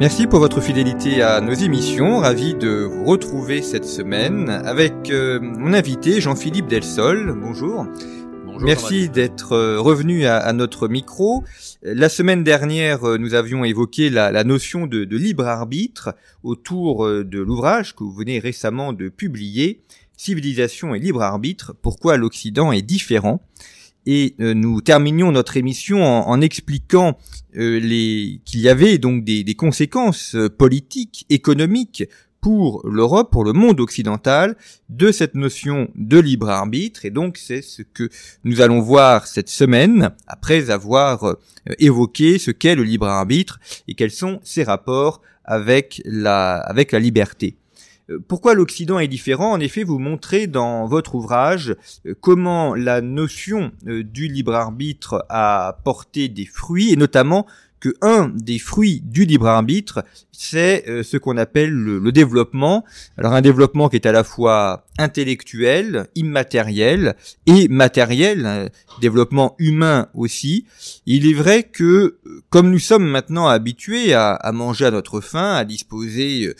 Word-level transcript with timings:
Merci 0.00 0.28
pour 0.28 0.38
votre 0.38 0.60
fidélité 0.60 1.22
à 1.22 1.40
nos 1.40 1.54
émissions. 1.54 2.18
Ravi 2.18 2.54
de 2.54 2.68
vous 2.68 3.04
retrouver 3.04 3.62
cette 3.62 3.84
semaine 3.84 4.48
avec 4.48 5.10
euh, 5.10 5.40
mon 5.40 5.74
invité 5.74 6.20
Jean-Philippe 6.20 6.68
Delsol. 6.68 7.36
Bonjour. 7.40 7.84
Bonjour, 8.46 8.62
Merci 8.62 9.08
d'être 9.08 9.52
euh, 9.52 9.80
revenu 9.80 10.24
à, 10.24 10.36
à 10.36 10.52
notre 10.52 10.86
micro. 10.86 11.42
La 11.82 12.08
semaine 12.08 12.44
dernière, 12.44 13.08
euh, 13.08 13.18
nous 13.18 13.34
avions 13.34 13.64
évoqué 13.64 14.08
la, 14.08 14.30
la 14.30 14.44
notion 14.44 14.86
de, 14.86 15.04
de 15.04 15.16
libre 15.16 15.48
arbitre 15.48 16.14
autour 16.44 17.04
de 17.08 17.38
l'ouvrage 17.40 17.96
que 17.96 18.04
vous 18.04 18.12
venez 18.12 18.38
récemment 18.38 18.92
de 18.92 19.08
publier, 19.08 19.82
Civilisation 20.18 20.96
et 20.96 20.98
libre 20.98 21.22
arbitre, 21.22 21.76
pourquoi 21.80 22.16
l'Occident 22.16 22.72
est 22.72 22.82
différent. 22.82 23.40
Et 24.10 24.36
euh, 24.40 24.54
nous 24.54 24.80
terminions 24.80 25.30
notre 25.32 25.58
émission 25.58 26.02
en, 26.02 26.40
expliquant 26.40 27.18
euh, 27.58 27.78
qu'il 27.78 28.60
y 28.60 28.70
avait 28.70 28.96
donc 28.96 29.22
des, 29.22 29.54
conséquences 29.54 30.34
euh, 30.34 30.48
politiques, 30.48 31.26
économiques 31.28 32.04
pour 32.40 32.80
l'Europe, 32.88 33.30
pour 33.30 33.44
le 33.44 33.52
monde 33.52 33.80
occidental, 33.80 34.56
de 34.88 35.12
cette 35.12 35.34
notion 35.34 35.90
de 35.94 36.18
libre 36.18 36.48
arbitre. 36.48 37.04
Et 37.04 37.10
donc 37.10 37.36
c'est 37.36 37.60
ce 37.60 37.82
que 37.82 38.08
nous 38.44 38.62
allons 38.62 38.80
voir 38.80 39.26
cette 39.26 39.50
semaine, 39.50 40.12
après 40.26 40.70
avoir 40.70 41.36
évoqué 41.78 42.38
ce 42.38 42.50
qu'est 42.50 42.76
le 42.76 42.84
libre 42.84 43.08
arbitre 43.08 43.60
et 43.88 43.94
quels 43.94 44.10
sont 44.10 44.40
ses 44.42 44.62
rapports 44.62 45.20
avec 45.44 46.00
la 46.06 46.72
liberté. 46.92 47.58
Euh, 48.10 48.18
Pourquoi 48.26 48.54
l'Occident 48.54 48.98
est 48.98 49.08
différent? 49.08 49.52
En 49.52 49.60
effet, 49.60 49.84
vous 49.84 49.98
montrez 49.98 50.46
dans 50.46 50.86
votre 50.86 51.14
ouvrage 51.14 51.76
euh, 52.06 52.14
comment 52.20 52.74
la 52.74 53.00
notion 53.00 53.72
euh, 53.86 54.02
du 54.02 54.28
libre 54.28 54.54
arbitre 54.54 55.24
a 55.28 55.80
porté 55.84 56.28
des 56.28 56.46
fruits, 56.46 56.92
et 56.92 56.96
notamment 56.96 57.46
que 57.80 57.94
un 58.02 58.28
des 58.28 58.58
fruits 58.58 59.02
du 59.04 59.24
libre 59.24 59.46
arbitre, 59.46 60.04
c'est 60.32 60.88
euh, 60.88 61.02
ce 61.02 61.16
qu'on 61.16 61.36
appelle 61.36 61.70
le, 61.70 62.12
développement. 62.12 62.84
Alors 63.16 63.32
un 63.32 63.40
développement 63.40 63.88
qui 63.88 63.96
est 63.96 64.06
à 64.06 64.12
la 64.12 64.24
fois 64.24 64.86
intellectuel, 64.98 66.06
immatériel 66.14 67.16
et 67.46 67.68
matériel, 67.68 68.46
un 68.46 68.68
développement 69.00 69.54
humain 69.58 70.08
aussi. 70.14 70.66
Il 71.06 71.28
est 71.28 71.34
vrai 71.34 71.64
que 71.64 72.18
euh, 72.26 72.42
comme 72.50 72.70
nous 72.70 72.78
sommes 72.78 73.06
maintenant 73.06 73.46
habitués 73.46 74.14
à, 74.14 74.32
à 74.32 74.52
manger 74.52 74.86
à 74.86 74.90
notre 74.90 75.20
faim, 75.20 75.54
à 75.54 75.64
disposer 75.64 76.46
euh, 76.46 76.54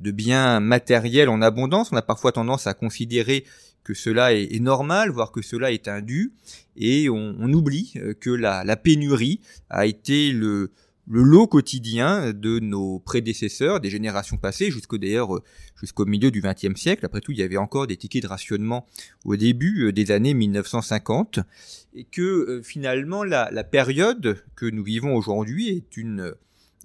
de 0.00 0.10
biens 0.10 0.60
matériels 0.60 1.28
en 1.28 1.42
abondance, 1.42 1.90
on 1.92 1.96
a 1.96 2.02
parfois 2.02 2.32
tendance 2.32 2.66
à 2.66 2.74
considérer 2.74 3.44
que 3.84 3.94
cela 3.94 4.32
est, 4.32 4.60
normal, 4.60 5.10
voire 5.10 5.30
que 5.30 5.42
cela 5.42 5.70
est 5.70 5.88
indu, 5.88 6.32
et 6.76 7.08
on, 7.10 7.52
oublie 7.52 7.92
euh, 7.96 8.14
que 8.14 8.30
la, 8.30 8.76
pénurie 8.76 9.40
a 9.68 9.86
été 9.86 10.32
le, 10.32 10.72
lot 11.06 11.46
quotidien 11.46 12.32
de 12.32 12.58
nos 12.58 12.98
prédécesseurs, 12.98 13.80
des 13.80 13.90
générations 13.90 14.38
passées, 14.38 14.70
jusqu'au 14.70 14.96
d'ailleurs 14.96 15.36
euh, 15.36 15.42
jusqu'au 15.78 16.06
milieu 16.06 16.30
du 16.30 16.40
XXe 16.40 16.80
siècle. 16.80 17.04
Après 17.04 17.20
tout, 17.20 17.32
il 17.32 17.38
y 17.38 17.42
avait 17.42 17.58
encore 17.58 17.86
des 17.86 17.98
tickets 17.98 18.22
de 18.22 18.28
rationnement 18.28 18.86
au 19.26 19.36
début 19.36 19.84
euh, 19.84 19.92
des 19.92 20.10
années 20.10 20.32
1950, 20.32 21.40
et 21.94 22.04
que 22.04 22.62
finalement 22.64 23.22
la 23.22 23.64
période 23.64 24.42
que 24.56 24.66
nous 24.66 24.82
vivons 24.82 25.14
aujourd'hui 25.14 25.68
est 25.68 25.96
une 25.96 26.34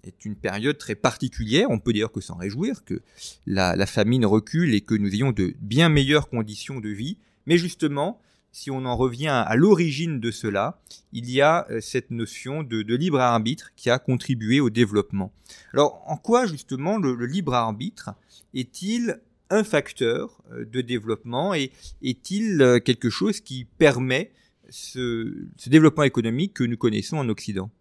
est 0.03 0.25
une 0.25 0.35
période 0.35 0.77
très 0.77 0.95
particulière. 0.95 1.67
On 1.69 1.79
peut 1.79 1.93
dire 1.93 2.11
que 2.11 2.21
s'en 2.21 2.35
réjouir, 2.35 2.83
que 2.83 3.01
la, 3.45 3.85
famine 3.85 4.25
recule 4.25 4.73
et 4.73 4.81
que 4.81 4.95
nous 4.95 5.13
ayons 5.13 5.31
de 5.31 5.53
bien 5.59 5.89
meilleures 5.89 6.29
conditions 6.29 6.79
de 6.79 6.89
vie. 6.89 7.17
Mais 7.45 7.57
justement, 7.57 8.21
si 8.51 8.71
on 8.71 8.85
en 8.85 8.95
revient 8.95 9.27
à 9.27 9.55
l'origine 9.55 10.19
de 10.19 10.31
cela, 10.31 10.81
il 11.13 11.29
y 11.29 11.41
a 11.41 11.67
euh, 11.69 11.81
cette 11.81 12.11
notion 12.11 12.63
de, 12.63 12.95
libre 12.95 13.19
arbitre 13.19 13.71
qui 13.75 13.89
a 13.89 13.99
contribué 13.99 14.59
au 14.59 14.69
développement. 14.69 15.31
Alors, 15.73 16.03
en 16.07 16.17
quoi 16.17 16.45
justement 16.47 16.97
le, 16.97 17.13
libre 17.25 17.53
arbitre 17.53 18.11
est-il 18.53 19.19
un 19.49 19.63
facteur 19.63 20.41
euh, 20.51 20.65
de 20.65 20.81
développement 20.81 21.53
et 21.53 21.71
est-il 22.01 22.61
euh, 22.61 22.79
quelque 22.79 23.09
chose 23.09 23.39
qui 23.39 23.65
permet 23.65 24.31
ce 24.69 25.47
développement 25.67 26.03
économique 26.03 26.53
que 26.53 26.63
nous 26.63 26.77
connaissons 26.77 27.17
en 27.17 27.29
Occident? 27.29 27.71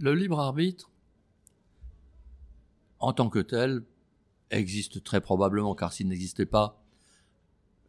Le 0.00 0.14
libre 0.14 0.40
arbitre, 0.40 0.90
en 2.98 3.12
tant 3.12 3.28
que 3.28 3.38
tel, 3.38 3.84
existe 4.50 5.02
très 5.04 5.20
probablement, 5.20 5.74
car 5.74 5.92
s'il 5.92 6.08
n'existait 6.08 6.46
pas, 6.46 6.82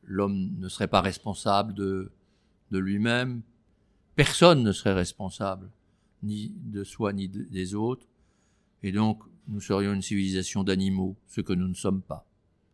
l'homme 0.04 0.52
ne 0.60 0.70
serait 0.70 0.88
pas 0.88 1.02
responsable 1.02 1.74
de, 1.74 2.12
lui-même, 2.72 3.42
personne 4.16 4.62
ne 4.62 4.72
serait 4.72 4.94
responsable, 4.94 5.72
ni 6.24 6.52
de 6.58 6.84
soi 6.84 7.14
ni 7.14 7.30
de- 7.30 7.44
des 7.44 7.74
autres, 7.74 8.06
et 8.84 8.92
donc 8.92 9.24
nous 9.48 9.62
serions 9.62 9.94
une 9.94 10.02
civilisation 10.02 10.64
d'animaux, 10.64 11.16
ce 11.28 11.40
que 11.42 11.54
nous 11.54 11.68
ne 11.68 11.74
sommes 11.74 12.02
pas. 12.02 12.26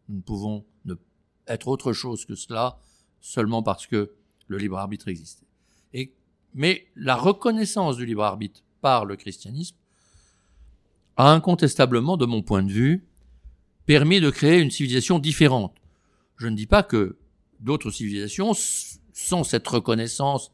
Nous 0.09 0.17
ne 0.17 0.21
pouvons 0.21 0.65
être 1.47 1.67
autre 1.67 1.93
chose 1.93 2.25
que 2.25 2.35
cela 2.35 2.79
seulement 3.19 3.61
parce 3.61 3.85
que 3.87 4.11
le 4.47 4.57
libre 4.57 4.77
arbitre 4.77 5.07
existait. 5.07 5.45
Et, 5.93 6.13
mais 6.53 6.87
la 6.95 7.15
reconnaissance 7.15 7.97
du 7.97 8.05
libre 8.05 8.23
arbitre 8.23 8.63
par 8.81 9.05
le 9.05 9.15
christianisme 9.15 9.75
a 11.17 11.31
incontestablement, 11.31 12.17
de 12.17 12.25
mon 12.25 12.41
point 12.41 12.63
de 12.63 12.71
vue, 12.71 13.05
permis 13.85 14.19
de 14.21 14.29
créer 14.29 14.59
une 14.59 14.71
civilisation 14.71 15.19
différente. 15.19 15.75
Je 16.37 16.47
ne 16.47 16.55
dis 16.55 16.67
pas 16.67 16.83
que 16.83 17.17
d'autres 17.59 17.91
civilisations, 17.91 18.53
sans 19.13 19.43
cette 19.43 19.67
reconnaissance 19.67 20.51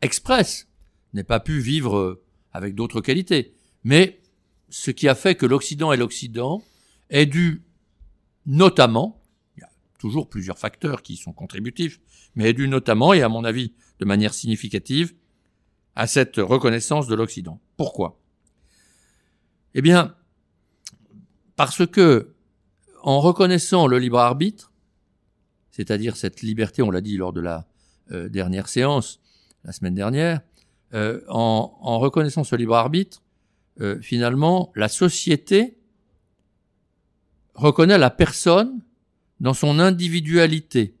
expresse, 0.00 0.68
n'aient 1.12 1.24
pas 1.24 1.40
pu 1.40 1.60
vivre 1.60 1.96
euh, 1.96 2.24
avec 2.52 2.74
d'autres 2.74 3.00
qualités. 3.00 3.54
Mais 3.84 4.20
ce 4.70 4.90
qui 4.90 5.08
a 5.08 5.14
fait 5.14 5.34
que 5.34 5.46
l'Occident 5.46 5.92
est 5.92 5.96
l'Occident 5.96 6.62
est 7.10 7.26
dû 7.26 7.62
notamment, 8.46 9.20
il 9.56 9.60
y 9.60 9.64
a 9.64 9.70
toujours 9.98 10.28
plusieurs 10.28 10.58
facteurs 10.58 11.02
qui 11.02 11.16
sont 11.16 11.32
contributifs, 11.32 12.00
mais 12.34 12.50
est 12.50 12.54
dû 12.54 12.68
notamment, 12.68 13.12
et 13.12 13.22
à 13.22 13.28
mon 13.28 13.44
avis 13.44 13.72
de 13.98 14.04
manière 14.04 14.34
significative, 14.34 15.14
à 15.98 16.06
cette 16.06 16.36
reconnaissance 16.36 17.08
de 17.08 17.16
l'Occident. 17.16 17.60
Pourquoi? 17.76 18.20
Eh 19.74 19.82
bien, 19.82 20.14
parce 21.56 21.84
que, 21.88 22.36
en 23.02 23.18
reconnaissant 23.18 23.88
le 23.88 23.98
libre 23.98 24.20
arbitre, 24.20 24.72
c'est-à-dire 25.72 26.16
cette 26.16 26.40
liberté, 26.42 26.82
on 26.82 26.92
l'a 26.92 27.00
dit 27.00 27.16
lors 27.16 27.32
de 27.32 27.40
la 27.40 27.66
euh, 28.12 28.28
dernière 28.28 28.68
séance, 28.68 29.18
la 29.64 29.72
semaine 29.72 29.96
dernière, 29.96 30.40
euh, 30.94 31.20
en, 31.26 31.98
reconnaissant 31.98 32.44
ce 32.44 32.54
libre 32.54 32.76
arbitre, 32.76 33.20
euh, 33.80 34.00
finalement, 34.00 34.70
la 34.76 34.88
société 34.88 35.78
reconnaît 37.56 37.98
la 37.98 38.10
personne 38.10 38.84
dans 39.40 39.52
son 39.52 39.80
individualité, 39.80 40.94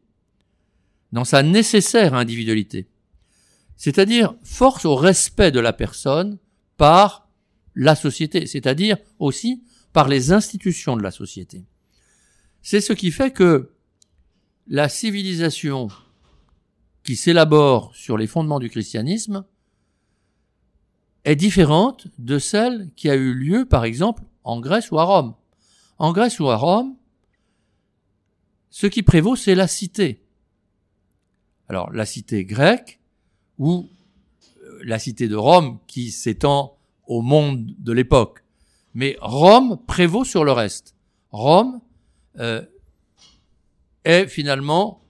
dans 1.12 1.24
sa 1.24 1.44
nécessaire 1.44 2.14
individualité. 2.14 2.88
C'est-à-dire 3.78 4.34
force 4.42 4.84
au 4.84 4.96
respect 4.96 5.52
de 5.52 5.60
la 5.60 5.72
personne 5.72 6.38
par 6.76 7.28
la 7.74 7.94
société, 7.94 8.46
c'est-à-dire 8.46 8.98
aussi 9.20 9.62
par 9.92 10.08
les 10.08 10.32
institutions 10.32 10.96
de 10.96 11.02
la 11.02 11.12
société. 11.12 11.64
C'est 12.60 12.80
ce 12.80 12.92
qui 12.92 13.12
fait 13.12 13.30
que 13.30 13.70
la 14.66 14.88
civilisation 14.88 15.88
qui 17.04 17.14
s'élabore 17.14 17.94
sur 17.94 18.18
les 18.18 18.26
fondements 18.26 18.58
du 18.58 18.68
christianisme 18.68 19.44
est 21.24 21.36
différente 21.36 22.08
de 22.18 22.38
celle 22.38 22.90
qui 22.96 23.08
a 23.08 23.14
eu 23.14 23.32
lieu, 23.32 23.64
par 23.64 23.84
exemple, 23.84 24.24
en 24.42 24.60
Grèce 24.60 24.90
ou 24.90 24.98
à 24.98 25.04
Rome. 25.04 25.34
En 25.98 26.12
Grèce 26.12 26.40
ou 26.40 26.50
à 26.50 26.56
Rome, 26.56 26.96
ce 28.70 28.88
qui 28.88 29.02
prévaut, 29.02 29.36
c'est 29.36 29.54
la 29.54 29.68
cité. 29.68 30.24
Alors, 31.68 31.92
la 31.92 32.06
cité 32.06 32.44
grecque 32.44 32.98
ou 33.58 33.88
euh, 34.62 34.80
la 34.84 34.98
cité 34.98 35.28
de 35.28 35.36
Rome 35.36 35.78
qui 35.86 36.10
s'étend 36.10 36.78
au 37.06 37.22
monde 37.22 37.74
de 37.78 37.92
l'époque. 37.92 38.44
Mais 38.94 39.16
Rome 39.20 39.78
prévaut 39.86 40.24
sur 40.24 40.44
le 40.44 40.52
reste. 40.52 40.94
Rome 41.30 41.80
euh, 42.38 42.64
est 44.04 44.26
finalement 44.26 45.04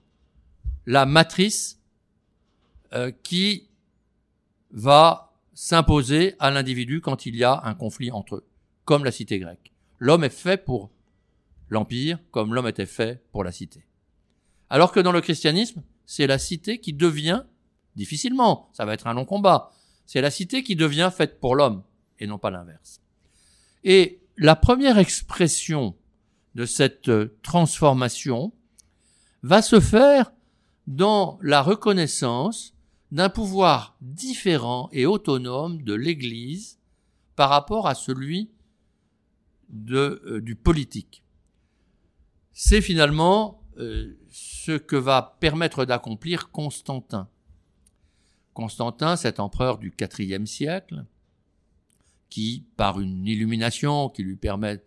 la 0.85 1.05
matrice 1.05 1.79
euh, 2.93 3.11
qui 3.23 3.67
va 4.71 5.33
s'imposer 5.53 6.35
à 6.39 6.51
l'individu 6.51 7.01
quand 7.01 7.25
il 7.25 7.35
y 7.35 7.43
a 7.43 7.61
un 7.63 7.73
conflit 7.73 8.11
entre 8.11 8.35
eux, 8.35 8.47
comme 8.85 9.03
la 9.03 9.11
cité 9.11 9.39
grecque. 9.39 9.71
L'homme 9.99 10.23
est 10.23 10.29
fait 10.29 10.63
pour 10.63 10.89
l'empire 11.69 12.19
comme 12.31 12.53
l'homme 12.53 12.67
était 12.67 12.85
fait 12.85 13.23
pour 13.31 13.43
la 13.43 13.51
cité. 13.51 13.85
Alors 14.69 14.91
que 14.91 14.99
dans 14.99 15.11
le 15.11 15.21
christianisme, 15.21 15.83
c'est 16.05 16.27
la 16.27 16.37
cité 16.37 16.79
qui 16.79 16.93
devient, 16.93 17.43
difficilement, 17.95 18.69
ça 18.73 18.85
va 18.85 18.93
être 18.93 19.07
un 19.07 19.13
long 19.13 19.25
combat, 19.25 19.71
c'est 20.05 20.21
la 20.21 20.31
cité 20.31 20.63
qui 20.63 20.75
devient 20.75 21.11
faite 21.15 21.39
pour 21.39 21.55
l'homme 21.55 21.83
et 22.19 22.27
non 22.27 22.37
pas 22.37 22.49
l'inverse. 22.49 23.01
Et 23.83 24.21
la 24.37 24.55
première 24.55 24.97
expression 24.97 25.95
de 26.55 26.65
cette 26.65 27.11
transformation 27.41 28.53
va 29.43 29.61
se 29.61 29.79
faire 29.79 30.31
dans 30.87 31.37
la 31.41 31.61
reconnaissance 31.61 32.73
d'un 33.11 33.29
pouvoir 33.29 33.95
différent 34.01 34.89
et 34.91 35.05
autonome 35.05 35.83
de 35.83 35.93
l'Église 35.93 36.79
par 37.35 37.49
rapport 37.49 37.87
à 37.87 37.95
celui 37.95 38.51
euh, 39.91 40.41
du 40.41 40.55
politique. 40.55 41.23
C'est 42.51 42.81
finalement 42.81 43.63
euh, 43.77 44.17
ce 44.29 44.73
que 44.73 44.95
va 44.95 45.37
permettre 45.39 45.85
d'accomplir 45.85 46.51
Constantin. 46.51 47.29
Constantin, 48.59 49.15
cet 49.15 49.39
empereur 49.39 49.77
du 49.77 49.93
IVe 50.19 50.45
siècle, 50.45 51.05
qui, 52.29 52.65
par 52.75 52.99
une 52.99 53.25
illumination 53.25 54.09
qui 54.09 54.21
lui 54.21 54.35
permet, 54.35 54.83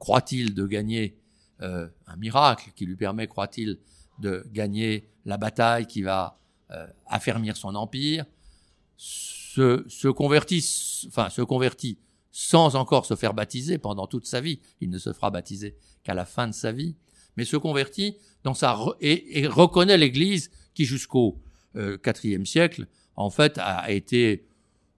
croit-il, 0.00 0.54
de 0.54 0.66
gagner 0.66 1.16
euh, 1.62 1.86
un 2.08 2.16
miracle, 2.16 2.72
qui 2.74 2.84
lui 2.84 2.96
permet, 2.96 3.28
croit-il, 3.28 3.78
de 4.18 4.44
gagner 4.52 5.08
la 5.24 5.36
bataille 5.36 5.86
qui 5.86 6.02
va 6.02 6.40
euh, 6.72 6.84
affermir 7.06 7.56
son 7.56 7.76
empire, 7.76 8.24
se, 8.96 10.08
convertit, 10.08 11.98
sans 12.32 12.74
encore 12.74 13.06
se 13.06 13.14
faire 13.14 13.34
baptiser 13.34 13.78
pendant 13.78 14.08
toute 14.08 14.26
sa 14.26 14.40
vie. 14.40 14.58
Il 14.80 14.90
ne 14.90 14.98
se 14.98 15.12
fera 15.12 15.30
baptiser 15.30 15.76
qu'à 16.02 16.14
la 16.14 16.24
fin 16.24 16.48
de 16.48 16.52
sa 16.52 16.72
vie, 16.72 16.96
mais 17.36 17.44
se 17.44 17.56
convertit 17.56 18.16
dans 18.42 18.54
sa 18.54 18.76
et, 19.00 19.46
reconnaît 19.46 19.96
l'Église 19.96 20.50
qui 20.74 20.84
jusqu'au 20.84 21.40
IVe 21.76 22.44
siècle, 22.44 22.86
en 23.16 23.30
fait, 23.30 23.58
a 23.58 23.90
été 23.90 24.46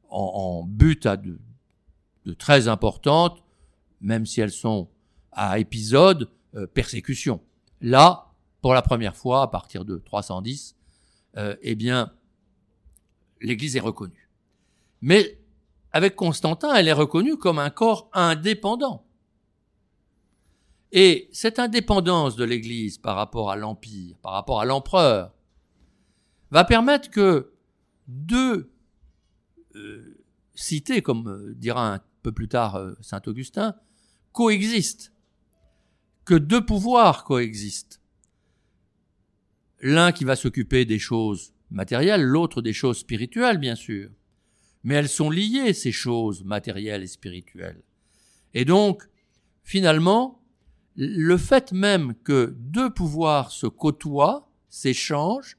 en, 0.08 0.18
en 0.18 0.64
but 0.64 1.06
à 1.06 1.16
de, 1.16 1.38
de, 2.24 2.32
très 2.32 2.68
importantes, 2.68 3.42
même 4.00 4.26
si 4.26 4.40
elles 4.40 4.52
sont 4.52 4.88
à 5.32 5.58
épisode, 5.58 6.30
euh, 6.54 6.66
persécution. 6.66 7.40
Là, 7.80 8.32
pour 8.60 8.74
la 8.74 8.82
première 8.82 9.16
fois, 9.16 9.42
à 9.42 9.48
partir 9.48 9.84
de 9.84 9.98
310, 9.98 10.76
euh, 11.36 11.56
eh 11.62 11.74
bien, 11.74 12.12
l'Église 13.40 13.76
est 13.76 13.80
reconnue. 13.80 14.28
Mais 15.00 15.38
avec 15.92 16.16
Constantin, 16.16 16.74
elle 16.74 16.88
est 16.88 16.92
reconnue 16.92 17.36
comme 17.36 17.58
un 17.58 17.70
corps 17.70 18.10
indépendant. 18.12 19.04
Et 20.90 21.28
cette 21.32 21.58
indépendance 21.58 22.34
de 22.36 22.44
l'Église 22.44 22.98
par 22.98 23.14
rapport 23.16 23.50
à 23.50 23.56
l'Empire, 23.56 24.16
par 24.22 24.32
rapport 24.32 24.60
à 24.60 24.64
l'empereur, 24.64 25.32
va 26.50 26.64
permettre 26.64 27.10
que 27.10 27.52
deux 28.06 28.70
euh, 29.74 30.24
cités, 30.54 31.02
comme 31.02 31.28
euh, 31.28 31.54
dira 31.54 31.94
un 31.94 32.00
peu 32.22 32.32
plus 32.32 32.48
tard 32.48 32.94
Saint 33.00 33.22
Augustin, 33.26 33.74
coexistent, 34.32 35.12
que 36.24 36.34
deux 36.34 36.64
pouvoirs 36.64 37.24
coexistent 37.24 37.98
l'un 39.80 40.12
qui 40.12 40.24
va 40.24 40.36
s'occuper 40.36 40.84
des 40.84 40.98
choses 40.98 41.52
matérielles, 41.70 42.22
l'autre 42.22 42.62
des 42.62 42.72
choses 42.72 42.98
spirituelles, 42.98 43.58
bien 43.58 43.74
sûr. 43.74 44.10
Mais 44.84 44.94
elles 44.94 45.08
sont 45.08 45.30
liées, 45.30 45.72
ces 45.72 45.92
choses 45.92 46.44
matérielles 46.44 47.02
et 47.02 47.08
spirituelles. 47.08 47.82
Et 48.54 48.64
donc, 48.64 49.08
finalement, 49.62 50.42
le 50.96 51.36
fait 51.36 51.72
même 51.72 52.14
que 52.24 52.56
deux 52.58 52.90
pouvoirs 52.90 53.52
se 53.52 53.66
côtoient, 53.66 54.50
s'échangent, 54.68 55.57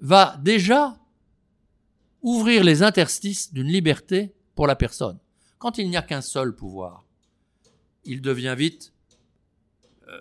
va 0.00 0.36
déjà 0.42 0.96
ouvrir 2.22 2.64
les 2.64 2.82
interstices 2.82 3.52
d'une 3.52 3.68
liberté 3.68 4.32
pour 4.54 4.66
la 4.66 4.76
personne. 4.76 5.18
Quand 5.58 5.78
il 5.78 5.88
n'y 5.88 5.96
a 5.96 6.02
qu'un 6.02 6.20
seul 6.20 6.54
pouvoir, 6.54 7.04
il 8.04 8.20
devient 8.20 8.54
vite 8.56 8.92
euh, 10.08 10.20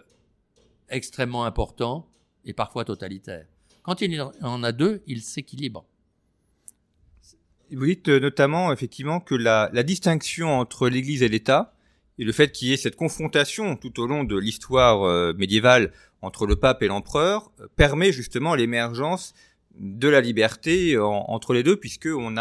extrêmement 0.89 1.45
important 1.45 2.07
et 2.45 2.53
parfois 2.53 2.85
totalitaire. 2.85 3.45
Quand 3.83 4.01
il 4.01 4.21
en 4.41 4.63
a 4.63 4.71
deux, 4.71 5.03
il 5.07 5.21
s'équilibre. 5.21 5.85
Vous 7.71 7.85
dites 7.85 8.09
euh, 8.09 8.19
notamment 8.19 8.71
effectivement 8.71 9.19
que 9.19 9.35
la, 9.35 9.69
distinction 9.83 10.59
entre 10.59 10.89
l'Église 10.89 11.23
et 11.23 11.27
l'État 11.27 11.73
et 12.17 12.23
le 12.23 12.31
fait 12.31 12.51
qu'il 12.51 12.69
y 12.69 12.73
ait 12.73 12.77
cette 12.77 12.95
confrontation 12.95 13.75
tout 13.75 13.99
au 13.99 14.07
long 14.07 14.23
de 14.23 14.37
l'histoire 14.37 15.03
euh, 15.03 15.33
médiévale 15.33 15.91
entre 16.21 16.47
le 16.47 16.55
pape 16.55 16.81
et 16.81 16.87
l'empereur 16.87 17.51
permet 17.75 18.11
justement 18.11 18.55
l'émergence 18.55 19.33
de 19.77 20.07
la 20.07 20.21
liberté 20.21 20.97
entre 20.97 21.53
les 21.53 21.63
deux 21.63 21.77
puisque 21.77 22.07
on 22.07 22.35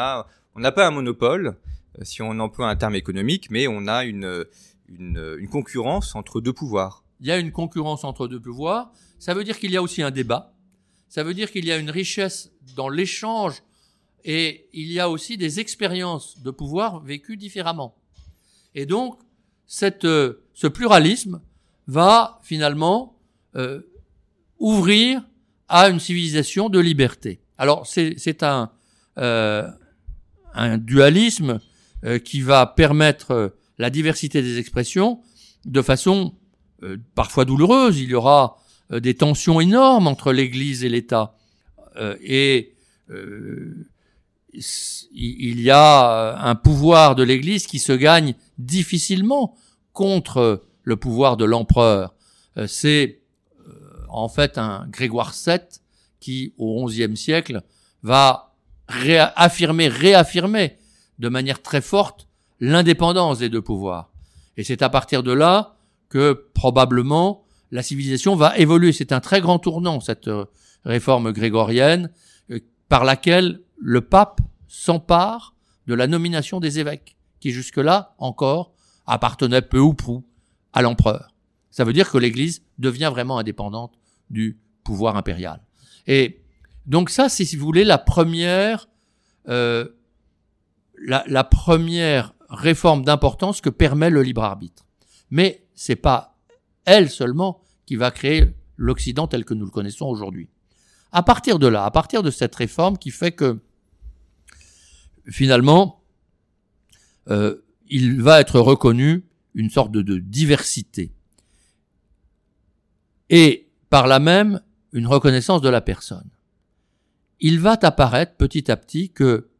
on 0.56 0.60
n'a 0.60 0.72
pas 0.72 0.86
un 0.86 0.90
monopole 0.90 1.56
si 2.02 2.22
on 2.22 2.38
emploie 2.38 2.68
un 2.68 2.76
terme 2.76 2.94
économique 2.94 3.50
mais 3.50 3.66
on 3.66 3.86
a 3.86 4.04
une, 4.04 4.44
une, 4.88 5.36
une 5.38 5.48
concurrence 5.48 6.14
entre 6.14 6.40
deux 6.40 6.52
pouvoirs. 6.52 7.04
Il 7.20 7.26
y 7.26 7.32
a 7.32 7.38
une 7.38 7.52
concurrence 7.52 8.04
entre 8.04 8.28
deux 8.28 8.40
pouvoirs 8.40 8.92
ça 9.18 9.32
veut 9.32 9.44
dire 9.44 9.58
qu'il 9.58 9.70
y 9.70 9.76
a 9.76 9.82
aussi 9.82 10.02
un 10.02 10.10
débat, 10.10 10.52
ça 11.08 11.22
veut 11.22 11.32
dire 11.32 11.50
qu'il 11.50 11.64
y 11.64 11.72
a 11.72 11.78
une 11.78 11.90
richesse 11.90 12.52
dans 12.76 12.90
l'échange 12.90 13.62
et 14.24 14.68
il 14.72 14.92
y 14.92 15.00
a 15.00 15.08
aussi 15.08 15.36
des 15.36 15.60
expériences 15.60 16.42
de 16.42 16.50
pouvoir 16.50 17.00
vécues 17.00 17.36
différemment. 17.36 17.96
Et 18.74 18.84
donc, 18.84 19.18
cette, 19.66 20.04
euh, 20.04 20.44
ce 20.52 20.66
pluralisme 20.66 21.40
va 21.86 22.38
finalement 22.42 23.18
euh, 23.56 23.80
ouvrir 24.58 25.24
à 25.68 25.88
une 25.88 26.00
civilisation 26.00 26.68
de 26.68 26.78
liberté. 26.78 27.40
Alors, 27.58 27.86
c'est 27.86 28.42
un, 28.42 28.70
euh, 29.18 29.68
un 30.54 30.78
dualisme 30.78 31.60
euh, 32.04 32.18
qui 32.18 32.40
va 32.40 32.66
permettre 32.66 33.54
la 33.78 33.90
diversité 33.90 34.42
des 34.42 34.58
expressions 34.58 35.20
de 35.64 35.82
façon 35.82 36.34
parfois 37.14 37.46
douloureuse. 37.46 37.98
Il 37.98 38.10
y 38.10 38.14
aura 38.14 38.58
euh, 38.92 39.00
des 39.00 39.14
tensions 39.14 39.60
énormes 39.60 40.06
entre 40.06 40.32
l'Église 40.32 40.84
et 40.84 40.88
l'État. 40.88 41.36
Euh, 41.96 42.16
et 42.22 42.74
euh, 43.10 43.86
il 44.52 45.60
y 45.60 45.70
a 45.70 46.38
un 46.38 46.54
pouvoir 46.54 47.14
de 47.14 47.22
l'Église 47.22 47.66
qui 47.66 47.78
se 47.78 47.92
gagne 47.92 48.34
difficilement 48.58 49.56
contre 49.92 50.62
le 50.84 50.96
pouvoir 50.96 51.36
de 51.36 51.44
l'empereur. 51.44 52.14
C'est 52.68 53.22
en 54.14 54.28
fait 54.28 54.58
un 54.58 54.86
Grégoire 54.88 55.34
VII 55.34 55.58
qui, 56.20 56.54
au 56.56 56.86
XIe 56.86 57.16
siècle, 57.16 57.62
va 58.02 58.54
réaffirmer, 58.88 59.88
réaffirmer 59.88 60.76
de 61.18 61.28
manière 61.28 61.62
très 61.62 61.80
forte 61.80 62.28
l'indépendance 62.60 63.38
des 63.38 63.48
deux 63.48 63.62
pouvoirs. 63.62 64.10
Et 64.56 64.64
c'est 64.64 64.82
à 64.82 64.88
partir 64.88 65.22
de 65.22 65.32
là 65.32 65.76
que 66.08 66.48
probablement 66.54 67.44
la 67.72 67.82
civilisation 67.82 68.36
va 68.36 68.56
évoluer. 68.56 68.92
C'est 68.92 69.12
un 69.12 69.20
très 69.20 69.40
grand 69.40 69.58
tournant, 69.58 70.00
cette 70.00 70.28
euh, 70.28 70.44
réforme 70.84 71.32
grégorienne, 71.32 72.10
euh, 72.50 72.60
par 72.88 73.04
laquelle 73.04 73.60
le 73.78 74.00
pape 74.00 74.40
s'empare 74.68 75.54
de 75.86 75.94
la 75.94 76.06
nomination 76.06 76.60
des 76.60 76.78
évêques, 76.78 77.16
qui 77.40 77.50
jusque-là 77.50 78.14
encore 78.18 78.72
appartenaient 79.06 79.60
peu 79.60 79.80
ou 79.80 79.92
prou 79.92 80.24
à 80.72 80.82
l'empereur. 80.82 81.34
Ça 81.70 81.82
veut 81.82 81.92
dire 81.92 82.10
que 82.10 82.18
l'Église 82.18 82.62
devient 82.78 83.10
vraiment 83.12 83.38
indépendante 83.38 83.98
du 84.30 84.58
pouvoir 84.82 85.16
impérial. 85.16 85.62
Et 86.06 86.42
donc 86.86 87.10
ça, 87.10 87.28
c'est 87.28 87.44
si 87.44 87.56
vous 87.56 87.64
voulez 87.64 87.84
la 87.84 87.98
première, 87.98 88.88
euh, 89.48 89.88
la, 91.06 91.44
première 91.44 92.34
réforme 92.48 93.04
d'importance 93.04 93.60
que 93.60 93.70
permet 93.70 94.10
le 94.10 94.22
libre 94.22 94.44
arbitre. 94.44 94.84
Mais 95.30 95.66
c'est 95.74 95.96
pas 95.96 96.38
elle 96.84 97.10
seulement 97.10 97.62
qui 97.86 97.96
va 97.96 98.10
créer 98.10 98.54
l'Occident 98.76 99.26
tel 99.26 99.44
que 99.44 99.54
nous 99.54 99.64
le 99.64 99.70
connaissons 99.70 100.06
aujourd'hui. 100.06 100.48
À 101.12 101.22
partir 101.22 101.58
de 101.58 101.66
là, 101.66 101.84
à 101.84 101.90
partir 101.90 102.22
de 102.22 102.30
cette 102.30 102.54
réforme 102.54 102.98
qui 102.98 103.10
fait 103.10 103.32
que 103.32 103.60
finalement, 105.28 106.02
euh, 107.30 107.64
il 107.88 108.20
va 108.20 108.40
être 108.40 108.60
reconnu 108.60 109.24
une 109.54 109.70
sorte 109.70 109.92
de, 109.92 110.02
de 110.02 110.18
diversité 110.18 111.12
et 113.30 113.63
par 113.90 114.06
là 114.06 114.18
même 114.18 114.60
une 114.92 115.06
reconnaissance 115.06 115.60
de 115.60 115.68
la 115.68 115.80
personne. 115.80 116.28
Il 117.40 117.60
va 117.60 117.78
apparaître 117.82 118.36
petit 118.36 118.70
à 118.70 118.76
petit 118.76 119.10
que 119.10 119.50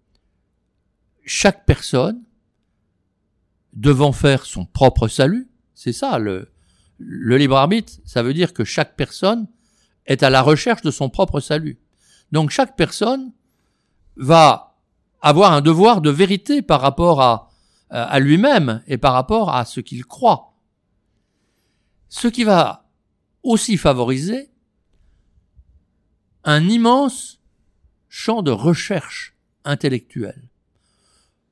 chaque 1.25 1.64
personne 1.64 2.23
devant 3.73 4.12
faire 4.12 4.47
son 4.47 4.64
propre 4.64 5.09
salut, 5.09 5.49
c'est 5.75 5.93
ça 5.93 6.19
le, 6.19 6.52
le 6.99 7.37
libre 7.37 7.57
arbitre, 7.57 7.95
ça 8.04 8.23
veut 8.23 8.35
dire 8.35 8.52
que 8.52 8.64
chaque 8.64 8.95
personne 8.97 9.49
est 10.07 10.23
à 10.23 10.31
la 10.31 10.43
recherche 10.43 10.83
de 10.83 10.90
son 10.90 11.09
propre 11.11 11.40
salut. 11.40 11.78
Donc 12.31 12.50
chaque 12.50 12.76
personne 12.76 13.33
va 14.16 14.76
avoir 15.21 15.52
un 15.52 15.61
devoir 15.61 16.00
de 16.00 16.11
vérité 16.11 16.62
par 16.62 16.81
rapport 16.81 17.21
à, 17.21 17.50
à 17.90 18.21
lui-même 18.21 18.83
et 18.87 18.99
par 18.99 19.12
rapport 19.12 19.54
à 19.54 19.64
ce 19.64 19.81
qu'il 19.81 20.04
croit. 20.04 20.54
Ce 22.09 22.28
qui 22.28 22.45
va 22.45 22.84
aussi 23.44 23.76
favoriser 23.76 24.48
un 26.42 26.68
immense 26.68 27.40
champ 28.08 28.42
de 28.42 28.50
recherche 28.50 29.36
intellectuelle. 29.64 30.48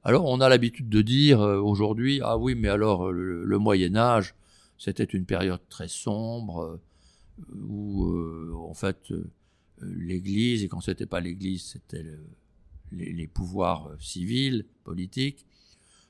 Alors 0.02 0.24
on 0.26 0.40
a 0.40 0.48
l'habitude 0.48 0.88
de 0.88 1.00
dire 1.02 1.40
euh, 1.40 1.60
aujourd'hui, 1.60 2.20
ah 2.22 2.36
oui, 2.36 2.54
mais 2.54 2.68
alors 2.68 3.08
euh, 3.08 3.44
le, 3.44 3.58
Moyen 3.58 3.94
Âge, 3.94 4.34
c'était 4.78 5.04
une 5.04 5.26
période 5.26 5.60
très 5.68 5.86
sombre, 5.86 6.62
euh, 6.62 6.80
où 7.54 8.66
en 8.68 8.74
fait 8.74 9.12
l'Église, 9.80 10.64
et 10.64 10.68
quand 10.68 10.80
c'était 10.80 11.06
pas 11.06 11.20
l'Église, 11.20 11.62
c'était 11.62 12.04
les, 12.90 13.12
les, 13.12 13.26
pouvoirs 13.26 13.90
civils, 14.00 14.66
politiques, 14.84 15.46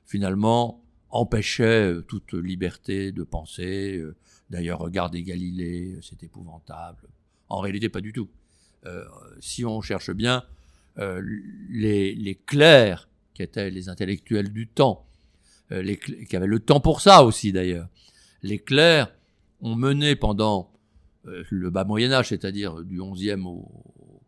finalement 0.04 0.82
empêchaient 1.12 1.94
toute 2.08 2.34
liberté 2.34 3.12
de 3.12 3.22
penser. 3.22 4.02
D'ailleurs, 4.50 4.80
regardez 4.80 5.22
Galilée, 5.22 5.98
c'est 6.02 6.22
épouvantable. 6.22 7.08
En 7.48 7.60
réalité, 7.60 7.88
pas 7.88 8.00
du 8.00 8.12
tout. 8.12 8.28
si 9.40 9.64
on 9.64 9.80
cherche 9.80 10.10
bien, 10.10 10.42
les, 10.96 12.40
clercs 12.46 13.08
qui 13.34 13.42
étaient 13.42 13.70
les 13.70 13.88
intellectuels 13.88 14.52
du 14.52 14.66
temps, 14.66 15.06
euh, 15.72 15.94
qui 16.28 16.36
avaient 16.36 16.46
le 16.46 16.60
temps 16.60 16.80
pour 16.80 17.00
ça 17.00 17.24
aussi 17.24 17.52
d'ailleurs. 17.52 17.88
Les 18.42 18.58
clercs 18.58 19.12
ont 19.60 19.74
mené 19.74 20.16
pendant 20.16 20.72
euh, 21.26 21.44
le 21.50 21.70
bas 21.70 21.84
Moyen 21.84 22.12
Âge, 22.12 22.28
c'est-à-dire 22.28 22.82
du 22.82 23.00
XIe 23.00 23.40
au 23.44 23.70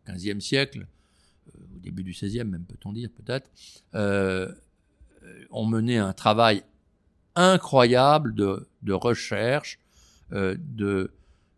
XVe 0.07 0.39
siècle, 0.39 0.87
euh, 1.49 1.59
au 1.75 1.79
début 1.79 2.03
du 2.03 2.11
XVIe 2.11 2.45
même 2.45 2.65
peut-on 2.65 2.93
dire 2.93 3.09
peut-être, 3.11 3.51
ont 5.51 5.65
mené 5.65 5.97
un 5.97 6.13
travail 6.13 6.63
incroyable 7.35 8.33
de, 8.35 8.67
de 8.81 8.93
recherche, 8.93 9.79
de, 10.31 11.11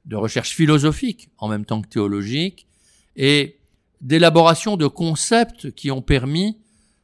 de 0.05 0.15
recherche 0.15 0.55
philosophique 0.55 1.29
en 1.37 1.47
même 1.47 1.65
temps 1.65 1.81
que 1.81 1.87
théologique, 1.87 2.67
et 3.15 3.57
d'élaboration 4.01 4.77
de 4.77 4.87
concepts 4.87 5.71
qui 5.71 5.91
ont 5.91 6.01
permis 6.01 6.57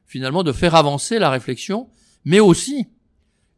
finalement 0.05 0.43
de 0.43 0.51
faire 0.51 0.75
avancer 0.75 1.19
la 1.19 1.29
réflexion, 1.29 1.89
mais 2.23 2.39
aussi 2.39 2.87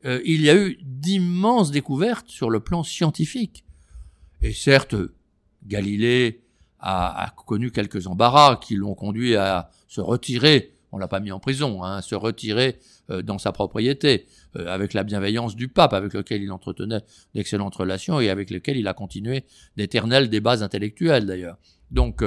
euh, 0.06 0.22
il 0.24 0.42
y 0.42 0.50
a 0.50 0.56
eu 0.56 0.78
d'immenses 0.84 1.72
découvertes 1.72 2.30
sur 2.30 2.50
le 2.50 2.60
plan 2.60 2.84
scientifique. 2.84 3.66
Et 4.42 4.54
certes, 4.54 4.96
Galilée 5.66 6.42
a, 6.80 7.34
connu 7.46 7.72
quelques 7.72 8.08
embarras 8.08 8.58
qui 8.58 8.76
l'ont 8.76 8.94
conduit 8.94 9.36
à 9.36 9.72
se 9.88 10.02
retirer, 10.02 10.75
on 10.96 10.98
l'a 10.98 11.10
pas 11.10 11.20
mis 11.20 11.32
en 11.32 11.40
prison, 11.40 11.84
hein, 11.84 12.02
se 12.02 12.16
retirer 12.16 12.80
euh, 13.10 13.22
dans 13.22 13.38
sa 13.38 13.52
propriété, 13.52 14.28
euh, 14.56 14.68
avec 14.68 14.94
la 14.94 15.04
bienveillance 15.04 15.56
du 15.56 15.68
pape, 15.68 15.94
avec 15.94 16.14
lequel 16.14 16.42
il 16.42 16.52
entretenait 16.52 17.02
d'excellentes 17.34 17.76
relations 17.76 18.22
et 18.22 18.30
avec 18.30 18.50
lequel 18.50 18.78
il 18.78 18.88
a 18.88 18.94
continué 18.94 19.44
d'éternels 19.76 20.30
débats 20.30 20.64
intellectuels 20.64 21.26
d'ailleurs. 21.26 21.58
Donc 21.92 22.24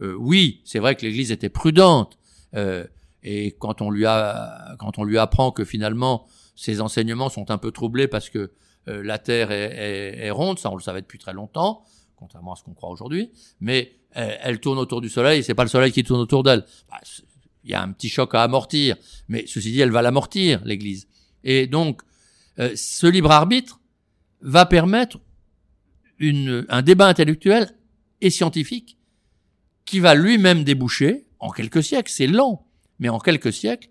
oui, 0.00 0.60
c'est 0.64 0.78
vrai 0.78 0.94
que 0.94 1.04
l'Église 1.04 1.32
était 1.32 1.48
prudente. 1.48 2.18
Et 3.24 3.56
quand 3.58 3.80
on 3.80 3.90
lui 3.90 4.06
a, 4.06 4.76
quand 4.78 4.98
on 4.98 5.04
lui 5.04 5.18
apprend 5.18 5.50
que 5.50 5.64
finalement 5.64 6.26
ses 6.54 6.80
enseignements 6.80 7.28
sont 7.28 7.50
un 7.50 7.58
peu 7.58 7.72
troublés 7.72 8.06
parce 8.06 8.30
que 8.30 8.52
euh, 8.88 9.02
la 9.02 9.18
Terre 9.18 9.50
est, 9.50 10.30
ronde, 10.30 10.58
ça 10.58 10.70
on 10.70 10.76
le 10.76 10.82
savait 10.82 11.00
depuis 11.00 11.18
très 11.18 11.32
longtemps, 11.32 11.84
contrairement 12.16 12.52
à 12.52 12.56
ce 12.56 12.62
qu'on 12.62 12.74
croit 12.74 12.90
aujourd'hui, 12.90 13.30
mais 13.60 13.92
elle, 14.12 14.58
tourne 14.58 14.78
autour 14.78 15.00
du 15.00 15.08
Soleil, 15.08 15.44
c'est 15.44 15.54
pas 15.54 15.62
le 15.62 15.68
Soleil 15.68 15.92
qui 15.92 16.02
tourne 16.02 16.20
autour 16.20 16.42
d'elle. 16.42 16.64
Bah, 16.90 16.98
il 17.64 17.70
y 17.70 17.74
a 17.74 17.82
un 17.82 17.92
petit 17.92 18.08
choc 18.08 18.34
à 18.34 18.42
amortir, 18.42 18.96
mais 19.28 19.44
ceci 19.46 19.72
dit, 19.72 19.80
elle 19.80 19.90
va 19.90 20.02
l'amortir, 20.02 20.62
l'Église. 20.64 21.08
Et 21.44 21.66
donc, 21.66 22.02
euh, 22.58 22.72
ce 22.74 23.06
libre 23.06 23.30
arbitre 23.30 23.80
va 24.40 24.66
permettre 24.66 25.20
une, 26.18 26.66
un 26.68 26.82
débat 26.82 27.06
intellectuel 27.06 27.76
et 28.20 28.30
scientifique 28.30 28.98
qui 29.84 30.00
va 30.00 30.14
lui-même 30.14 30.64
déboucher, 30.64 31.26
en 31.38 31.50
quelques 31.50 31.82
siècles, 31.82 32.10
c'est 32.10 32.26
lent, 32.26 32.66
mais 32.98 33.08
en 33.08 33.18
quelques 33.18 33.52
siècles, 33.52 33.88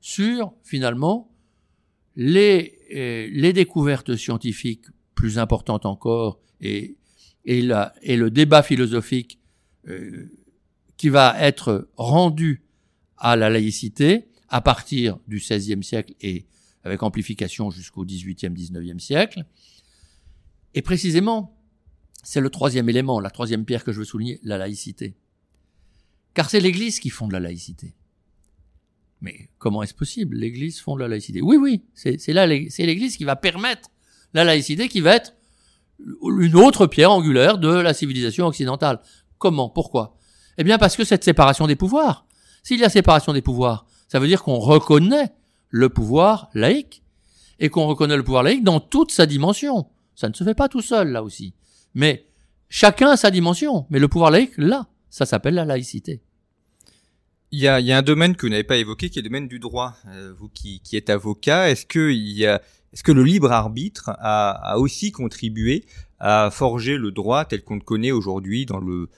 sur 0.00 0.52
finalement 0.62 1.30
les, 2.16 2.78
euh, 2.94 3.28
les 3.30 3.52
découvertes 3.52 4.16
scientifiques 4.16 4.86
plus 5.14 5.38
importantes 5.38 5.86
encore 5.86 6.40
et, 6.60 6.96
et, 7.44 7.62
la, 7.62 7.92
et 8.02 8.16
le 8.16 8.30
débat 8.30 8.62
philosophique 8.62 9.38
euh, 9.88 10.30
qui 10.96 11.08
va 11.08 11.36
être 11.40 11.88
rendu 11.96 12.62
à 13.18 13.36
la 13.36 13.50
laïcité 13.50 14.28
à 14.48 14.60
partir 14.60 15.18
du 15.26 15.38
XVIe 15.38 15.82
siècle 15.82 16.14
et 16.20 16.46
avec 16.84 17.02
amplification 17.02 17.70
jusqu'au 17.70 18.04
XVIIIe, 18.04 18.50
XIXe 18.50 19.02
siècle. 19.02 19.44
Et 20.74 20.82
précisément, 20.82 21.58
c'est 22.22 22.40
le 22.40 22.50
troisième 22.50 22.88
élément, 22.88 23.18
la 23.20 23.30
troisième 23.30 23.64
pierre 23.64 23.84
que 23.84 23.92
je 23.92 23.98
veux 23.98 24.04
souligner, 24.04 24.40
la 24.42 24.58
laïcité. 24.58 25.16
Car 26.34 26.50
c'est 26.50 26.60
l'Église 26.60 27.00
qui 27.00 27.10
fonde 27.10 27.32
la 27.32 27.40
laïcité. 27.40 27.94
Mais 29.20 29.48
comment 29.58 29.82
est-ce 29.82 29.94
possible? 29.94 30.36
L'Église 30.36 30.80
fonde 30.80 31.00
la 31.00 31.08
laïcité. 31.08 31.40
Oui, 31.40 31.56
oui, 31.56 31.82
c'est 31.94 32.20
c'est 32.20 32.34
l'Église 32.34 33.16
qui 33.16 33.24
va 33.24 33.36
permettre 33.36 33.88
la 34.34 34.44
laïcité, 34.44 34.88
qui 34.88 35.00
va 35.00 35.16
être 35.16 35.34
une 35.98 36.56
autre 36.56 36.86
pierre 36.86 37.10
angulaire 37.10 37.58
de 37.58 37.68
la 37.68 37.94
civilisation 37.94 38.46
occidentale. 38.46 39.00
Comment? 39.38 39.70
Pourquoi? 39.70 40.18
Eh 40.58 40.64
bien, 40.64 40.78
parce 40.78 40.96
que 40.96 41.04
cette 41.04 41.24
séparation 41.24 41.66
des 41.66 41.76
pouvoirs. 41.76 42.25
S'il 42.66 42.80
y 42.80 42.84
a 42.84 42.88
séparation 42.90 43.32
des 43.32 43.42
pouvoirs, 43.42 43.86
ça 44.08 44.18
veut 44.18 44.26
dire 44.26 44.42
qu'on 44.42 44.58
reconnaît 44.58 45.32
le 45.68 45.88
pouvoir 45.88 46.50
laïque 46.52 47.04
et 47.60 47.68
qu'on 47.68 47.86
reconnaît 47.86 48.16
le 48.16 48.24
pouvoir 48.24 48.42
laïque 48.42 48.64
dans 48.64 48.80
toute 48.80 49.12
sa 49.12 49.24
dimension. 49.24 49.86
Ça 50.16 50.28
ne 50.28 50.34
se 50.34 50.42
fait 50.42 50.56
pas 50.56 50.68
tout 50.68 50.82
seul 50.82 51.12
là 51.12 51.22
aussi. 51.22 51.54
Mais 51.94 52.26
chacun 52.68 53.10
a 53.10 53.16
sa 53.16 53.30
dimension. 53.30 53.86
Mais 53.88 54.00
le 54.00 54.08
pouvoir 54.08 54.32
laïque, 54.32 54.54
là, 54.56 54.88
ça 55.10 55.26
s'appelle 55.26 55.54
la 55.54 55.64
laïcité. 55.64 56.22
Il 57.52 57.60
y, 57.60 57.68
a, 57.68 57.78
il 57.78 57.86
y 57.86 57.92
a, 57.92 57.98
un 57.98 58.02
domaine 58.02 58.34
que 58.34 58.46
vous 58.46 58.50
n'avez 58.50 58.64
pas 58.64 58.78
évoqué, 58.78 59.10
qui 59.10 59.20
est 59.20 59.22
le 59.22 59.28
domaine 59.28 59.46
du 59.46 59.60
droit. 59.60 59.94
Euh, 60.08 60.34
vous 60.36 60.48
qui, 60.48 60.80
qui 60.80 60.96
êtes 60.96 61.08
avocat, 61.08 61.70
est-ce 61.70 61.86
que 61.86 62.10
est-ce 62.10 63.02
que 63.04 63.12
le 63.12 63.22
libre 63.22 63.52
arbitre 63.52 64.10
a, 64.18 64.72
a, 64.72 64.78
aussi 64.78 65.12
contribué 65.12 65.84
à 66.18 66.50
forger 66.50 66.96
le 66.96 67.12
droit 67.12 67.44
tel 67.44 67.62
qu'on 67.62 67.76
le 67.76 67.80
connaît 67.80 68.10
aujourd'hui 68.10 68.66
dans 68.66 68.80
le, 68.80 69.08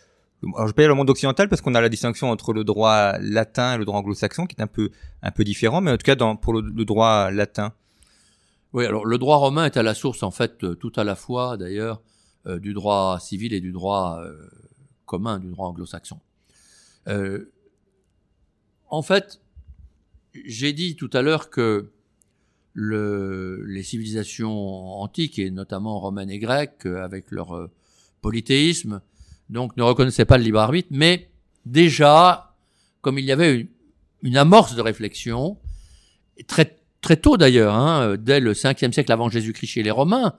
alors 0.43 0.69
je 0.69 0.73
dire 0.73 0.89
le 0.89 0.95
monde 0.95 1.11
occidental 1.11 1.49
parce 1.49 1.61
qu'on 1.61 1.75
a 1.75 1.81
la 1.81 1.89
distinction 1.89 2.31
entre 2.31 2.53
le 2.53 2.65
droit 2.65 3.19
latin 3.19 3.75
et 3.75 3.79
le 3.79 3.85
droit 3.85 3.99
anglo-saxon 3.99 4.47
qui 4.47 4.57
est 4.57 4.63
un 4.63 4.69
peu 4.69 4.91
un 5.23 5.31
peu 5.31 5.45
différent, 5.45 5.81
mais 5.81 5.91
en 5.91 5.97
tout 5.97 6.05
cas 6.05 6.15
dans, 6.15 6.37
pour 6.37 6.53
le, 6.53 6.85
droit 6.85 7.31
latin. 7.31 7.73
Oui, 8.73 8.87
alors 8.87 9.05
le 9.05 9.19
droit 9.19 9.37
romain 9.37 9.65
est 9.65 9.77
à 9.77 9.83
la 9.83 9.95
source 9.95 10.23
en 10.23 10.31
fait 10.31 10.63
euh, 10.63 10.75
tout 10.75 10.93
à 10.97 11.05
la 11.05 11.17
fois 11.17 11.57
d'ailleurs 11.57 12.03
euh, 12.47 12.59
du 12.59 12.73
droit 12.73 13.19
civil 13.21 13.53
et 13.53 13.61
du 13.61 13.73
droit 13.73 14.23
commun, 15.09 15.41
du 15.41 15.51
droit 15.51 15.67
anglo-saxon. 15.67 16.21
Euh, 17.09 17.51
en 18.89 19.03
fait, 19.03 19.41
j'ai 20.45 20.73
dit 20.73 20.95
tout 20.95 21.11
à 21.13 21.23
l'heure 21.23 21.51
que 21.51 21.91
le, 22.75 23.65
les 23.67 23.83
civilisations 23.83 25.01
antiques, 25.01 25.41
et 25.41 25.51
notamment 25.51 25.99
romaines 25.99 26.31
et 26.31 26.39
grecques, 26.39 26.87
avec 26.87 27.33
leur 27.33 27.57
euh, 27.57 27.71
polythéisme, 28.21 29.01
donc 29.51 29.77
ne 29.77 29.83
reconnaissaient 29.83 30.25
pas 30.25 30.39
le 30.39 30.45
libre 30.45 30.61
arbitre, 30.61 30.89
mais 30.91 31.29
déjà, 31.67 32.55
comme 33.01 33.19
il 33.19 33.25
y 33.25 33.33
avait 33.33 33.61
une, 33.61 33.69
une 34.23 34.37
amorce 34.37 34.75
de 34.75 34.83
réflexion, 34.83 35.59
très, 36.47 36.79
très 37.01 37.17
tôt 37.17 37.37
d'ailleurs, 37.37 37.75
hein, 37.75 38.17
dès 38.19 38.41
le 38.41 38.53
5e 38.53 38.93
siècle 38.93 39.13
avant 39.13 39.29
Jésus-Christ 39.29 39.69
chez 39.69 39.83
les 39.83 39.91
Romains, 39.91 40.35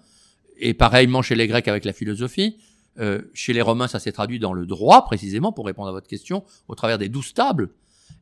et 0.57 0.73
pareillement 0.73 1.21
chez 1.21 1.35
les 1.35 1.47
Grecs 1.47 1.67
avec 1.67 1.85
la 1.85 1.93
philosophie, 1.93 2.57
euh, 2.99 3.21
chez 3.33 3.53
les 3.53 3.61
Romains 3.61 3.87
ça 3.87 3.99
s'est 3.99 4.11
traduit 4.11 4.39
dans 4.39 4.53
le 4.53 4.65
droit 4.65 5.05
précisément, 5.05 5.51
pour 5.51 5.65
répondre 5.65 5.89
à 5.89 5.91
votre 5.91 6.07
question, 6.07 6.43
au 6.67 6.75
travers 6.75 6.97
des 6.97 7.09
douze 7.09 7.33
tables, 7.33 7.69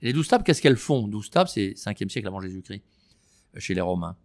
les 0.01 0.13
douze 0.13 0.27
tables, 0.27 0.43
qu'est-ce 0.43 0.61
qu'elles 0.61 0.77
font? 0.77 1.07
Douze 1.07 1.29
tables, 1.29 1.49
c'est 1.49 1.73
5e 1.73 2.09
siècle 2.09 2.27
avant 2.27 2.41
Jésus-Christ, 2.41 2.81
euh, 3.55 3.59
chez 3.59 3.73
les 3.73 3.81
Romains. 3.81 4.15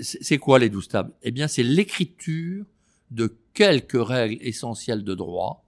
C'est 0.00 0.38
quoi 0.38 0.58
les 0.58 0.70
douze 0.70 0.88
tables? 0.88 1.12
Eh 1.22 1.30
bien, 1.30 1.48
c'est 1.48 1.62
l'écriture 1.62 2.64
de 3.10 3.36
quelques 3.52 4.02
règles 4.02 4.38
essentielles 4.40 5.04
de 5.04 5.14
droit. 5.14 5.66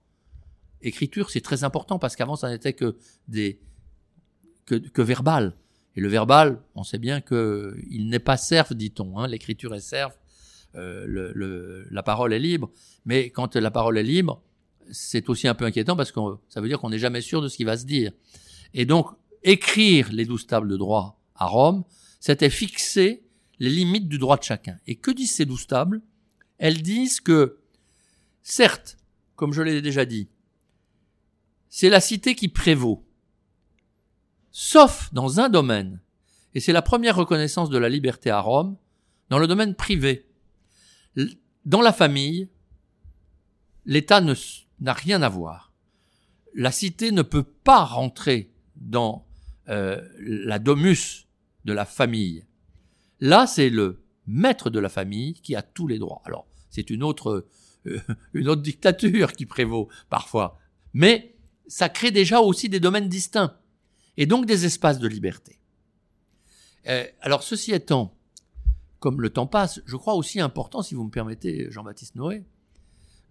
Écriture, 0.85 1.31
c'est 1.31 1.41
très 1.41 1.63
important 1.63 1.99
parce 1.99 2.15
qu'avant, 2.15 2.35
ça 2.35 2.49
n'était 2.49 2.73
que 2.73 2.95
des 3.27 3.59
que, 4.65 5.01
verbal. 5.01 5.55
Et 5.95 6.01
le 6.01 6.07
verbal, 6.07 6.61
on 6.75 6.83
sait 6.83 6.97
bien 6.97 7.21
que 7.21 7.75
il 7.89 8.09
n'est 8.09 8.19
pas 8.19 8.37
serf, 8.37 8.73
dit-on. 8.73 9.17
Hein. 9.17 9.27
L'écriture 9.27 9.73
est 9.73 9.79
serf, 9.79 10.17
euh, 10.75 11.83
la 11.89 12.03
parole 12.03 12.33
est 12.33 12.39
libre. 12.39 12.71
Mais 13.05 13.31
quand 13.31 13.55
la 13.55 13.71
parole 13.71 13.97
est 13.97 14.03
libre, 14.03 14.43
c'est 14.91 15.29
aussi 15.29 15.47
un 15.47 15.55
peu 15.55 15.65
inquiétant 15.65 15.95
parce 15.95 16.11
que 16.11 16.19
ça 16.49 16.61
veut 16.61 16.67
dire 16.67 16.79
qu'on 16.79 16.89
n'est 16.89 16.99
jamais 16.99 17.21
sûr 17.21 17.41
de 17.41 17.47
ce 17.47 17.57
qui 17.57 17.63
va 17.63 17.77
se 17.77 17.85
dire. 17.85 18.11
Et 18.73 18.85
donc, 18.85 19.07
écrire 19.43 20.11
les 20.11 20.25
douze 20.25 20.45
tables 20.45 20.67
de 20.67 20.77
droit 20.77 21.19
à 21.35 21.45
Rome, 21.45 21.83
c'était 22.19 22.49
fixer 22.49 23.23
les 23.59 23.69
limites 23.69 24.07
du 24.07 24.17
droit 24.17 24.37
de 24.37 24.43
chacun. 24.43 24.77
Et 24.85 24.95
que 24.95 25.11
disent 25.11 25.33
ces 25.33 25.45
douze 25.45 25.65
tables? 25.65 26.01
Elles 26.57 26.81
disent 26.81 27.21
que, 27.21 27.57
certes, 28.43 28.97
comme 29.35 29.53
je 29.53 29.61
l'ai 29.61 29.81
déjà 29.81 30.05
dit, 30.05 30.27
c'est 31.75 31.89
la 31.89 31.99
cité 31.99 32.35
qui 32.35 32.47
prévaut. 32.47 33.05
Sauf 34.49 35.13
dans 35.13 35.41
un 35.41 35.49
domaine, 35.49 35.99
et 36.53 36.61
c'est 36.61 36.71
la 36.71 36.81
première 36.81 37.17
reconnaissance 37.17 37.69
de 37.69 37.77
la 37.77 37.89
liberté 37.89 38.29
à 38.29 38.39
Rome, 38.39 38.77
dans 39.27 39.39
le 39.39 39.45
domaine 39.45 39.75
privé. 39.75 40.25
Dans 41.65 41.81
la 41.81 41.91
famille, 41.91 42.47
l'État 43.83 44.21
n'a 44.21 44.93
rien 44.93 45.21
à 45.21 45.27
voir. 45.27 45.73
La 46.53 46.71
cité 46.71 47.11
ne 47.11 47.23
peut 47.23 47.43
pas 47.43 47.83
rentrer 47.83 48.53
dans 48.77 49.27
euh, 49.67 50.01
la 50.21 50.59
domus 50.59 51.27
de 51.65 51.73
la 51.73 51.83
famille. 51.83 52.45
Là, 53.19 53.47
c'est 53.47 53.69
le 53.69 54.01
maître 54.27 54.69
de 54.69 54.79
la 54.79 54.87
famille 54.87 55.33
qui 55.33 55.57
a 55.57 55.61
tous 55.61 55.87
les 55.87 55.99
droits. 55.99 56.21
Alors, 56.23 56.47
c'est 56.69 56.89
une 56.89 57.03
autre, 57.03 57.45
euh, 57.85 57.99
une 58.33 58.47
autre 58.47 58.61
dictature 58.61 59.33
qui 59.33 59.45
prévaut 59.45 59.89
parfois. 60.09 60.57
Mais 60.93 61.34
ça 61.67 61.89
crée 61.89 62.11
déjà 62.11 62.39
aussi 62.39 62.69
des 62.69 62.79
domaines 62.79 63.09
distincts 63.09 63.57
et 64.17 64.25
donc 64.25 64.45
des 64.45 64.65
espaces 64.65 64.99
de 64.99 65.07
liberté. 65.07 65.59
Euh, 66.87 67.05
alors, 67.21 67.43
ceci 67.43 67.71
étant, 67.71 68.15
comme 68.99 69.21
le 69.21 69.29
temps 69.29 69.47
passe, 69.47 69.81
je 69.85 69.95
crois 69.95 70.15
aussi 70.15 70.39
important, 70.39 70.81
si 70.81 70.95
vous 70.95 71.03
me 71.03 71.09
permettez, 71.09 71.67
Jean-Baptiste 71.71 72.15
Noé, 72.15 72.43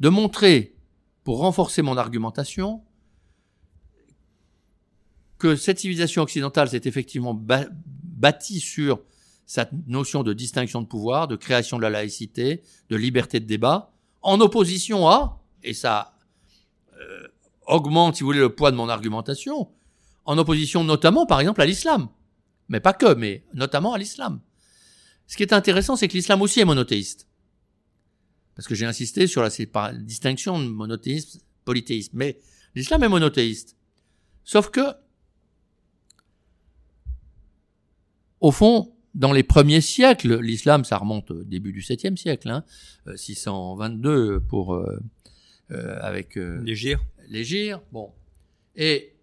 de 0.01 0.09
montrer, 0.09 0.77
pour 1.23 1.39
renforcer 1.39 1.83
mon 1.83 1.97
argumentation, 1.97 2.83
que 5.39 5.57
cette 5.57 5.79
civilisation 5.79 6.23
occidentale 6.23 6.69
s'est 6.69 6.83
effectivement 6.85 7.35
bâtie 7.35 8.61
sur 8.61 9.03
cette 9.47 9.71
notion 9.87 10.23
de 10.23 10.33
distinction 10.33 10.81
de 10.81 10.87
pouvoir, 10.87 11.29
de 11.29 11.37
création 11.37 11.77
de 11.77 11.83
la 11.83 11.91
laïcité, 11.91 12.63
de 12.89 12.97
liberté 12.97 13.41
de 13.41 13.45
débat, 13.45 13.93
en 14.23 14.41
opposition 14.41 15.07
à, 15.07 15.43
et 15.63 15.75
ça 15.75 16.14
augmente, 17.75 18.17
si 18.17 18.23
vous 18.23 18.29
voulez, 18.29 18.39
le 18.39 18.55
poids 18.55 18.71
de 18.71 18.77
mon 18.77 18.89
argumentation, 18.89 19.71
en 20.25 20.39
opposition 20.39 20.85
notamment, 20.85 21.27
par 21.27 21.41
exemple, 21.41 21.61
à 21.61 21.67
l'islam. 21.67 22.09
Mais 22.69 22.81
pas 22.81 22.93
que, 22.93 23.15
mais 23.15 23.45
notamment 23.53 23.93
à 23.93 23.99
l'islam. 23.99 24.41
Ce 25.27 25.37
qui 25.37 25.43
est 25.43 25.53
intéressant, 25.53 25.97
c'est 25.97 26.09
que 26.09 26.15
l'islam 26.15 26.41
aussi 26.43 26.61
est 26.61 26.65
monothéiste. 26.65 27.29
Parce 28.55 28.69
que 28.69 28.75
j'ai 28.75 28.87
insisté 28.87 29.27
sur 29.27 29.43
la 29.43 29.51
distinction 29.93 30.59
de 30.59 30.69
monothéisme, 30.69 31.41
polythéisme. 31.65 32.17
Mais 32.17 32.39
l'islam 32.75 33.03
est 33.03 33.09
monothéiste. 33.09 33.77
Sauf 34.45 34.71
que, 34.71 34.95
au 38.41 38.51
fond, 38.51 38.95
dans 39.15 39.33
les 39.33 39.43
premiers 39.43 39.81
siècles, 39.81 40.41
l'islam, 40.41 40.85
ça 40.85 40.99
remonte 40.99 41.31
au 41.31 41.45
début 41.45 41.73
du 41.73 41.81
7e 41.81 42.17
siècle, 42.17 42.49
hein, 42.51 42.65
622 43.17 44.11
euh, 44.11 44.41
pour 44.41 44.75
euh, 44.75 45.01
euh, 45.71 45.99
avec 46.03 46.37
euh, 46.37 46.61
les 47.29 47.75
bon, 47.93 48.13
et 48.77 49.15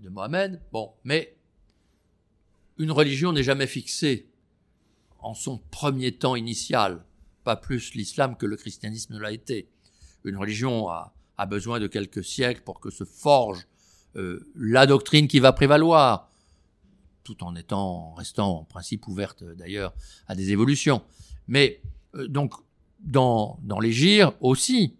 de 0.00 0.08
Mohamed, 0.08 0.60
bon, 0.72 0.92
mais 1.04 1.36
une 2.78 2.90
religion 2.90 3.32
n'est 3.32 3.42
jamais 3.42 3.66
fixée 3.66 4.28
en 5.18 5.34
son 5.34 5.58
premier 5.70 6.12
temps 6.12 6.36
initial, 6.36 7.04
pas 7.44 7.56
plus 7.56 7.94
l'islam 7.94 8.36
que 8.36 8.46
le 8.46 8.56
christianisme 8.56 9.14
ne 9.14 9.18
l'a 9.18 9.32
été. 9.32 9.68
Une 10.24 10.36
religion 10.36 10.88
a, 10.88 11.14
besoin 11.48 11.80
de 11.80 11.86
quelques 11.86 12.24
siècles 12.24 12.62
pour 12.62 12.80
que 12.80 12.90
se 12.90 13.04
forge 13.04 13.66
euh, 14.16 14.46
la 14.54 14.86
doctrine 14.86 15.28
qui 15.28 15.40
va 15.40 15.52
prévaloir, 15.52 16.30
tout 17.24 17.42
en 17.42 17.56
étant, 17.56 18.12
restant 18.14 18.60
en 18.60 18.64
principe 18.64 19.08
ouverte 19.08 19.42
d'ailleurs 19.42 19.94
à 20.26 20.34
des 20.34 20.52
évolutions. 20.52 21.02
Mais 21.48 21.80
euh, 22.14 22.28
donc 22.28 22.54
dans, 23.00 23.58
dans 23.62 23.80
les 23.80 23.92
gires 23.92 24.32
aussi, 24.40 24.96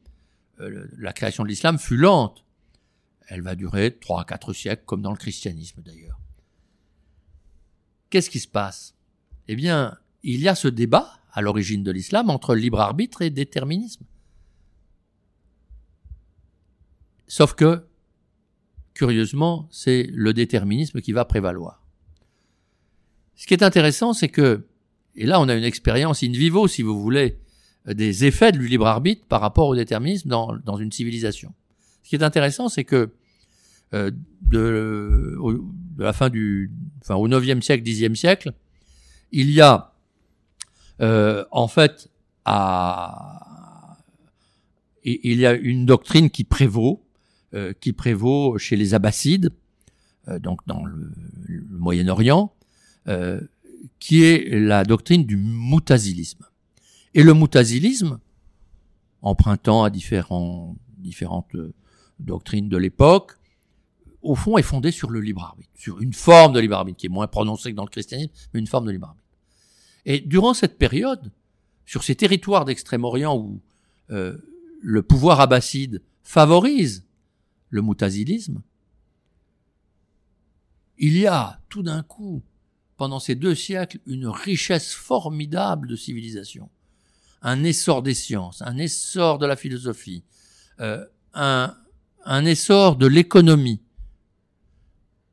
euh, 0.60 0.86
la 0.98 1.12
création 1.12 1.42
de 1.42 1.48
l'islam 1.48 1.78
fut 1.78 1.96
lente. 1.96 2.44
Elle 3.28 3.42
va 3.42 3.54
durer 3.54 3.96
trois 3.98 4.22
à 4.22 4.24
quatre 4.24 4.52
siècles, 4.52 4.84
comme 4.84 5.02
dans 5.02 5.10
le 5.10 5.16
christianisme 5.16 5.82
d'ailleurs. 5.82 6.20
Qu'est-ce 8.10 8.30
qui 8.30 8.40
se 8.40 8.48
passe? 8.48 8.94
Eh 9.48 9.56
bien, 9.56 9.98
il 10.22 10.40
y 10.40 10.48
a 10.48 10.54
ce 10.54 10.68
débat 10.68 11.18
à 11.32 11.42
l'origine 11.42 11.82
de 11.82 11.90
l'islam 11.90 12.30
entre 12.30 12.54
libre 12.54 12.80
arbitre 12.80 13.22
et 13.22 13.30
déterminisme. 13.30 14.04
Sauf 17.26 17.54
que, 17.54 17.86
curieusement, 18.92 19.68
c'est 19.72 20.04
le 20.12 20.32
déterminisme 20.32 21.00
qui 21.00 21.12
va 21.12 21.24
prévaloir. 21.24 21.84
Ce 23.34 23.46
qui 23.46 23.54
est 23.54 23.64
intéressant, 23.64 24.12
c'est 24.12 24.28
que, 24.28 24.68
et 25.16 25.26
là 25.26 25.40
on 25.40 25.48
a 25.48 25.54
une 25.54 25.64
expérience 25.64 26.22
in 26.22 26.30
vivo, 26.30 26.68
si 26.68 26.82
vous 26.82 27.00
voulez, 27.00 27.40
des 27.86 28.24
effets 28.24 28.52
du 28.52 28.66
libre 28.66 28.86
arbitre 28.86 29.26
par 29.26 29.40
rapport 29.40 29.68
au 29.68 29.76
déterminisme 29.76 30.28
dans, 30.28 30.56
dans 30.64 30.76
une 30.76 30.90
civilisation. 30.90 31.52
Ce 32.02 32.08
qui 32.08 32.16
est 32.16 32.22
intéressant, 32.22 32.68
c'est 32.68 32.84
que 32.84 33.12
euh, 33.92 34.10
de, 34.42 35.36
de, 35.96 36.02
la 36.02 36.12
fin 36.12 36.30
du, 36.30 36.70
enfin 37.02 37.16
au 37.16 37.28
9e 37.28 37.60
siècle, 37.60 37.84
10e 37.84 38.14
siècle, 38.14 38.52
il 39.32 39.50
y 39.50 39.60
a 39.60 39.92
euh, 41.00 41.44
en 41.50 41.68
fait 41.68 42.08
à, 42.44 43.34
il 45.04 45.38
y 45.38 45.46
a 45.46 45.52
une 45.52 45.86
doctrine 45.86 46.30
qui 46.30 46.44
prévaut, 46.44 47.04
euh, 47.52 47.72
qui 47.78 47.92
prévaut 47.92 48.58
chez 48.58 48.76
les 48.76 48.94
Abbassides, 48.94 49.50
euh, 50.28 50.38
donc 50.38 50.60
dans 50.66 50.84
le, 50.84 51.12
le 51.46 51.78
Moyen-Orient, 51.78 52.52
euh, 53.08 53.40
qui 53.98 54.24
est 54.24 54.48
la 54.58 54.84
doctrine 54.84 55.24
du 55.24 55.36
moutazilisme. 55.36 56.44
Et 57.14 57.22
le 57.22 57.32
moutazilisme, 57.32 58.18
empruntant 59.22 59.84
à 59.84 59.90
différentes 59.90 60.76
doctrines 62.18 62.68
de 62.68 62.76
l'époque, 62.76 63.32
au 64.20 64.34
fond, 64.34 64.58
est 64.58 64.62
fondé 64.62 64.90
sur 64.90 65.10
le 65.10 65.20
libre 65.20 65.44
arbitre, 65.44 65.70
sur 65.74 66.00
une 66.00 66.12
forme 66.12 66.52
de 66.54 66.60
libre 66.60 66.76
arbitre 66.76 66.98
qui 66.98 67.06
est 67.06 67.10
moins 67.10 67.26
prononcée 67.26 67.70
que 67.70 67.76
dans 67.76 67.84
le 67.84 67.90
christianisme, 67.90 68.32
mais 68.52 68.60
une 68.60 68.66
forme 68.66 68.86
de 68.86 68.90
libre 68.90 69.08
arbitre. 69.08 69.24
Et 70.06 70.20
durant 70.20 70.54
cette 70.54 70.78
période, 70.78 71.30
sur 71.86 72.02
ces 72.02 72.14
territoires 72.14 72.64
d'Extrême-Orient 72.64 73.36
où 73.36 73.60
euh, 74.10 74.36
le 74.80 75.02
pouvoir 75.02 75.40
abbasside 75.40 76.02
favorise 76.22 77.06
le 77.70 77.82
moutazilisme, 77.82 78.62
il 80.98 81.18
y 81.18 81.26
a 81.26 81.60
tout 81.68 81.82
d'un 81.82 82.02
coup, 82.02 82.42
pendant 82.96 83.20
ces 83.20 83.34
deux 83.34 83.54
siècles, 83.54 83.98
une 84.06 84.26
richesse 84.26 84.94
formidable 84.94 85.88
de 85.88 85.96
civilisation, 85.96 86.70
un 87.44 87.62
essor 87.62 88.02
des 88.02 88.14
sciences, 88.14 88.62
un 88.62 88.78
essor 88.78 89.38
de 89.38 89.46
la 89.46 89.54
philosophie, 89.54 90.24
euh, 90.80 91.04
un, 91.34 91.76
essor 92.44 92.96
de 92.96 93.06
l'économie, 93.06 93.80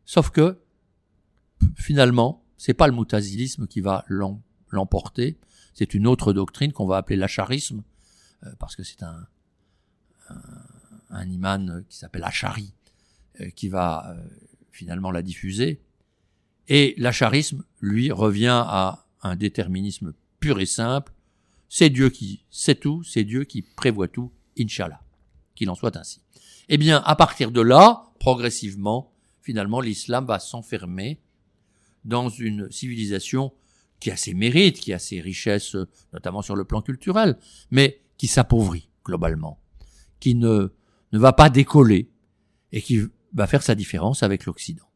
Sauf 0.04 0.30
que, 0.30 0.60
finalement, 1.78 2.43
c'est 2.58 2.74
pas 2.74 2.88
le 2.88 2.93
moutazilisme 2.93 3.65
qui 3.65 3.80
va 3.80 4.04
l'emporter, 4.69 5.39
c'est 5.74 5.93
une 5.93 6.06
autre 6.06 6.34
doctrine 6.34 6.74
qu'on 6.74 6.86
va 6.86 6.97
appeler 6.97 7.15
l'acharisme, 7.15 7.82
euh, 8.43 8.52
parce 8.60 8.76
que 8.76 8.84
c'est 8.84 9.04
un, 9.04 9.26
un, 11.12 11.84
qui 11.84 11.95
s'appelle 11.95 12.26
Achari, 12.26 12.74
euh, 13.39 13.50
qui 13.52 13.69
va 13.69 14.17
finalement 14.69 15.12
la 15.12 15.21
diffuser. 15.21 15.82
Et 16.67 16.93
l'acharisme, 16.97 17.63
lui, 17.80 18.12
revient 18.12 18.63
à 18.65 19.06
un 19.24 19.38
déterminisme 19.38 20.13
pur 20.41 20.60
et 20.60 20.65
simple. 20.65 21.13
C'est 21.74 21.90
Dieu 21.90 22.10
qui 22.10 22.44
sait 22.50 22.76
tout, 22.76 23.02
c'est 23.04 23.24
Dieu 23.24 23.46
qui 23.46 23.62
prévoit 23.62 24.10
tout, 24.10 24.30
Inch'Allah. 24.60 25.00
Qu'il 25.56 25.70
en 25.70 25.76
soit 25.76 25.96
ainsi. 25.96 26.22
Eh 26.68 26.78
bien, 26.78 27.02
à 27.06 27.16
partir 27.16 27.50
de 27.50 27.62
là, 27.62 28.12
progressivement, 28.20 29.14
finalement 29.42 29.80
l'islam 29.80 30.26
va 30.26 30.40
s'enfermer 30.40 31.22
dans 32.04 32.28
une 32.28 32.70
civilisation 32.70 33.54
qui 34.02 34.12
a 34.12 34.18
ses 34.18 34.34
mérites, 34.34 34.82
qui 34.82 34.92
a 34.92 35.00
ses 35.00 35.22
richesses, 35.22 35.78
notamment 36.12 36.42
sur 36.42 36.58
le 36.58 36.66
plan 36.66 36.82
culturel, 36.82 37.38
mais 37.70 38.02
qui 38.18 38.28
s'appauvrit 38.28 38.90
globalement, 39.06 39.58
qui 40.20 40.36
ne, 40.36 40.74
ne 41.14 41.20
va 41.20 41.32
pas 41.32 41.50
décoller 41.50 42.12
et 42.74 42.82
qui 42.82 43.00
va 43.34 43.48
faire 43.48 43.64
sa 43.64 43.76
différence 43.76 44.24
avec 44.24 44.46
l'Occident. 44.46 44.91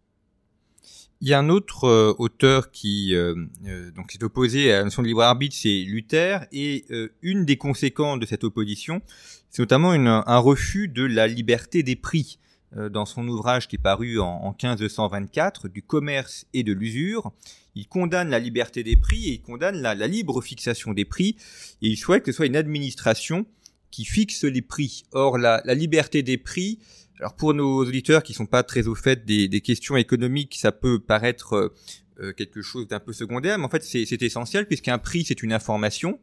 Il 1.26 1.30
y 1.30 1.34
a 1.34 1.40
un 1.40 1.50
autre 1.50 1.86
euh, 1.86 2.14
auteur 2.20 2.70
qui 2.70 3.16
euh, 3.16 3.34
euh, 3.66 3.90
donc 3.90 4.12
s'est 4.12 4.24
opposé 4.24 4.72
à 4.72 4.78
la 4.78 4.84
notion 4.84 5.02
de 5.02 5.08
libre 5.08 5.24
arbitre, 5.24 5.56
c'est 5.60 5.84
Luther, 5.88 6.46
et 6.52 6.86
une 7.24 7.46
des 7.46 7.58
conséquences 7.58 8.20
de 8.20 8.28
cette 8.28 8.44
opposition, 8.44 9.02
c'est 9.50 9.64
notamment 9.64 9.92
un 9.92 10.38
refus 10.38 10.88
de 10.88 11.04
la 11.04 11.26
liberté 11.26 11.82
des 11.82 11.96
prix. 11.96 12.38
Euh, 12.78 12.90
dans 12.90 13.06
son 13.06 13.26
ouvrage 13.28 13.68
qui 13.68 13.76
est 13.76 13.80
paru 13.80 14.20
en, 14.20 14.56
1524, 14.62 15.70
du 15.70 15.82
commerce 15.82 16.46
et 16.54 16.64
de 16.64 16.74
l'usure. 16.74 17.32
Il 17.74 17.88
condamne 17.88 18.30
la 18.30 18.40
liberté 18.40 18.84
des 18.84 18.98
prix 18.98 19.30
et 19.30 19.34
il 19.34 19.42
condamne 19.42 19.82
la, 19.82 19.94
libre 20.08 20.42
fixation 20.42 20.94
des 20.94 21.06
prix 21.06 21.38
et 21.82 21.88
il 21.88 21.96
souhaite 21.96 22.24
que 22.24 22.32
ce 22.32 22.38
soit 22.38 22.48
une 22.48 22.56
administration 22.56 23.46
qui 23.92 24.04
fixe 24.04 24.44
les 24.44 24.62
prix. 24.62 25.04
Or, 25.14 25.38
la, 25.38 25.62
liberté 25.74 26.22
des 26.22 26.38
prix, 26.38 26.80
alors 27.20 27.36
pour 27.36 27.54
nos 27.54 27.86
auditeurs 27.86 28.24
qui 28.24 28.34
sont 28.34 28.46
pas 28.46 28.64
très 28.64 28.88
au 28.88 28.96
fait 28.96 29.26
des, 29.26 29.62
questions 29.62 29.96
économiques, 29.96 30.58
ça 30.60 30.72
peut 30.72 31.00
paraître 31.00 31.54
euh, 31.54 31.74
euh, 32.20 32.34
quelque 32.34 32.62
chose 32.62 32.88
d'un 32.88 33.00
peu 33.00 33.14
secondaire, 33.14 33.58
mais 33.58 33.66
en 33.66 33.70
fait 33.70 33.84
c'est 33.84 34.22
essentiel 34.22 34.68
puisqu'un 34.68 34.98
prix 34.98 35.26
c'est 35.26 35.44
une 35.44 35.54
information 35.54 36.20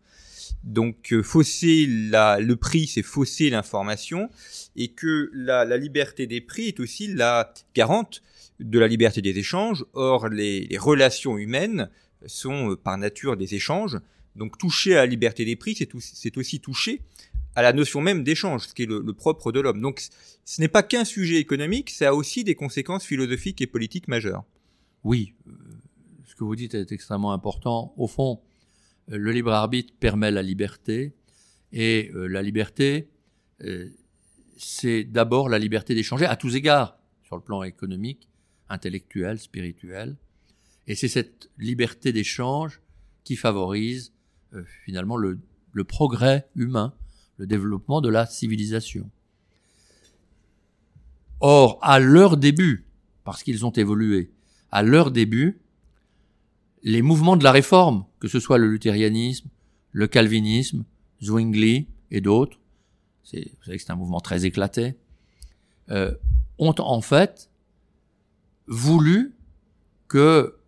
Donc 0.65 1.13
euh, 1.13 1.23
fausser 1.23 1.87
la, 1.87 2.39
le 2.41 2.57
prix, 2.57 2.87
c'est 2.87 3.03
fausser 3.03 3.51
l'information, 3.51 4.31
et 4.77 4.89
que 4.89 5.31
la, 5.35 5.65
la, 5.65 5.77
liberté 5.77 6.27
des 6.27 6.41
prix 6.41 6.69
est 6.69 6.81
aussi 6.81 7.09
la 7.09 7.53
garante 7.75 8.23
de 8.61 8.79
la 8.79 8.87
liberté 8.87 9.23
des 9.23 9.37
échanges. 9.39 9.85
Or, 9.93 10.29
les, 10.29 10.67
les 10.67 10.79
relations 10.79 11.37
humaines 11.37 11.91
sont 12.27 12.71
euh, 12.71 12.77
par 12.77 12.97
nature 12.99 13.37
des 13.37 13.55
échanges. 13.55 13.99
Donc 14.37 14.57
toucher 14.57 14.95
à 14.95 14.99
la 14.99 15.07
liberté 15.07 15.45
des 15.45 15.57
prix, 15.57 15.77
c'est 16.01 16.37
aussi 16.39 16.61
toucher 16.61 17.03
à 17.55 17.63
la 17.63 17.73
notion 17.73 18.01
même 18.01 18.25
d'échange, 18.25 18.69
ce 18.69 18.75
qui 18.75 18.85
est 18.85 18.87
le, 18.87 19.13
propre 19.13 19.53
de 19.53 19.61
l'homme. 19.61 19.81
Donc 19.81 20.03
ce 20.45 20.61
n'est 20.61 20.69
pas 20.69 20.83
qu'un 20.83 21.05
sujet 21.05 21.37
économique, 21.37 21.91
ça 21.91 22.09
a 22.09 22.13
aussi 22.13 22.45
des 22.45 22.55
conséquences 22.55 23.05
philosophiques 23.05 23.61
et 23.61 23.67
politiques 23.67 24.09
majeures. 24.09 24.45
Oui, 25.05 25.35
euh, 25.47 25.53
ce 26.25 26.35
que 26.35 26.45
vous 26.45 26.57
dites 26.57 26.75
est 26.75 26.93
extrêmement 26.93 27.33
important. 27.33 27.93
Au 27.97 28.07
fond, 28.07 28.41
euh, 29.11 29.19
le 29.19 29.33
libre 29.33 29.53
arbitre 29.53 29.93
permet 29.99 30.31
la 30.31 30.43
liberté, 30.43 31.15
et 31.73 32.11
euh, 32.15 32.27
la 32.27 32.43
liberté, 32.43 33.09
c'est 34.57 35.05
d'abord 35.05 35.49
la 35.49 35.61
liberté 35.61 35.95
d'échanger 35.95 36.27
à 36.27 36.35
tous 36.35 36.57
égards, 36.57 36.99
sur 37.23 37.37
le 37.37 37.43
plan 37.43 37.63
économique, 37.63 38.29
intellectuel, 38.69 39.39
spirituel, 39.39 40.17
et 40.89 40.97
c'est 40.97 41.07
cette 41.07 41.49
liberté 41.59 42.13
d'échange 42.13 42.81
qui 43.23 43.37
favorise 43.37 44.13
finalement 44.85 45.17
le, 45.17 45.39
le 45.73 45.85
progrès 45.85 46.49
humain, 46.57 46.93
le 47.43 47.49
développement 47.49 48.01
de 48.01 48.09
la 48.09 48.25
civilisation. 48.25 49.11
Or, 51.41 51.81
à 51.83 51.99
leur 51.99 52.37
début, 52.37 52.87
parce 53.25 53.43
qu'ils 53.43 53.67
ont 53.67 53.73
évolué, 53.73 54.31
à 54.71 54.85
leur 54.85 55.11
début, 55.11 55.61
les 56.85 57.03
mouvements 57.03 57.37
de 57.37 57.43
la 57.43 57.51
réforme, 57.51 58.05
que 58.21 58.29
ce 58.29 58.39
soit 58.39 58.59
le 58.59 58.69
luthérianisme, 58.71 59.49
le 59.91 60.07
calvinisme, 60.07 60.85
Zwingli 61.21 61.89
et 62.13 62.21
d'autres, 62.21 62.61
vous 63.25 63.41
savez 63.65 63.77
que 63.77 63.83
c'est 63.83 63.91
un 63.91 63.97
mouvement 63.97 64.21
très 64.21 64.45
éclaté, 64.45 64.95
euh, 65.91 66.15
ont 66.59 66.77
en 66.79 67.01
fait 67.01 67.51
voulu 68.69 69.35
que, 70.07 70.59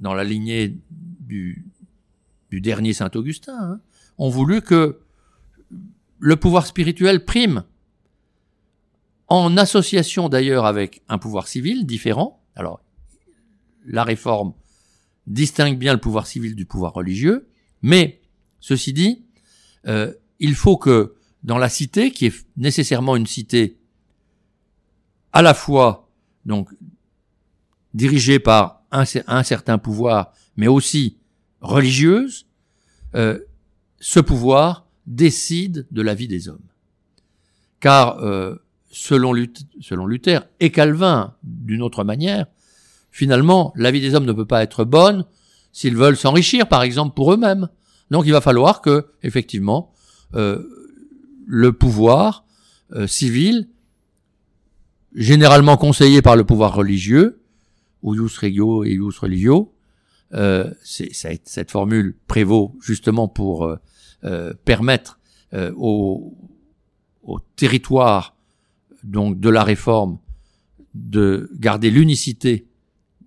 dans 0.00 0.14
la 0.14 0.24
lignée 0.24 0.76
du, 0.90 1.64
dernier 2.50 2.94
Saint 2.94 3.12
Augustin, 3.14 3.56
hein, 3.56 3.80
ont 4.18 4.28
voulu 4.28 4.60
que 4.60 4.98
le 6.20 6.36
pouvoir 6.36 6.66
spirituel 6.66 7.24
prime, 7.24 7.64
en 9.26 9.56
association 9.56 10.28
d'ailleurs 10.28 10.66
avec 10.66 11.02
un 11.08 11.18
pouvoir 11.18 11.48
civil 11.48 11.86
différent. 11.86 12.42
Alors, 12.54 12.80
la 13.86 14.04
réforme 14.04 14.52
distingue 15.26 15.78
bien 15.78 15.94
le 15.94 16.00
pouvoir 16.00 16.26
civil 16.26 16.54
du 16.54 16.66
pouvoir 16.66 16.92
religieux, 16.92 17.48
mais 17.82 18.20
ceci 18.58 18.92
dit, 18.92 19.24
euh, 19.86 20.12
il 20.40 20.54
faut 20.54 20.76
que 20.76 21.14
dans 21.42 21.58
la 21.58 21.68
cité, 21.68 22.10
qui 22.10 22.26
est 22.26 22.46
nécessairement 22.56 23.16
une 23.16 23.26
cité 23.26 23.78
à 25.32 25.42
la 25.42 25.54
fois 25.54 26.10
donc 26.44 26.68
dirigée 27.94 28.38
par 28.38 28.82
un, 28.90 29.04
certain 29.04 29.78
pouvoir, 29.78 30.32
mais 30.56 30.66
aussi 30.66 31.18
religieuse, 31.60 32.46
euh, 33.14 33.38
ce 34.00 34.20
pouvoir 34.20 34.89
décide 35.10 35.86
de 35.90 36.02
la 36.02 36.14
vie 36.14 36.28
des 36.28 36.48
hommes. 36.48 36.64
Car 37.80 38.18
euh, 38.20 38.54
selon, 38.90 39.32
Luther, 39.32 40.46
et 40.60 40.70
Calvin 40.70 41.34
d'une 41.42 41.82
autre 41.82 42.04
manière, 42.04 42.46
finalement, 43.10 43.72
la 43.76 43.90
vie 43.90 44.00
des 44.00 44.14
hommes 44.14 44.24
ne 44.24 44.32
peut 44.32 44.46
pas 44.46 44.62
être 44.62 44.84
bonne 44.84 45.26
s'ils 45.72 45.96
veulent 45.96 46.16
s'enrichir, 46.16 46.68
par 46.68 46.82
exemple, 46.82 47.14
pour 47.14 47.32
eux-mêmes. 47.32 47.68
Donc 48.10 48.24
il 48.26 48.32
va 48.32 48.40
falloir 48.40 48.80
que, 48.80 49.06
effectivement, 49.22 49.92
euh, 50.34 50.62
le 51.46 51.72
pouvoir 51.72 52.44
euh, 52.92 53.06
civil, 53.06 53.68
généralement 55.14 55.76
conseillé 55.76 56.22
par 56.22 56.36
le 56.36 56.44
pouvoir 56.44 56.74
religieux, 56.74 57.42
ou 58.02 58.12
regio 58.12 58.84
et 58.84 58.92
ius 58.92 59.18
religio, 59.18 59.74
cette 60.82 61.70
formule 61.70 62.16
prévaut 62.28 62.76
justement 62.80 63.26
pour 63.26 63.64
euh, 63.64 63.76
permettre 64.64 65.20
euh, 65.52 65.72
au, 65.76 66.32
au, 67.24 67.40
territoire 67.56 68.36
donc 69.02 69.40
de 69.40 69.50
la 69.50 69.64
réforme 69.64 70.20
de 70.94 71.50
garder 71.58 71.90
l'unicité 71.90 72.68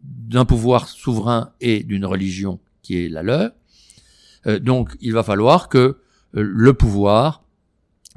d'un 0.03 0.45
pouvoir 0.45 0.87
souverain 0.87 1.51
et 1.59 1.83
d'une 1.83 2.05
religion 2.05 2.61
qui 2.81 3.03
est 3.03 3.09
la 3.09 3.23
leur. 3.23 3.51
Euh, 4.47 4.57
donc 4.57 4.95
il 5.01 5.11
va 5.11 5.21
falloir 5.21 5.67
que 5.67 5.97
le 6.31 6.73
pouvoir 6.73 7.43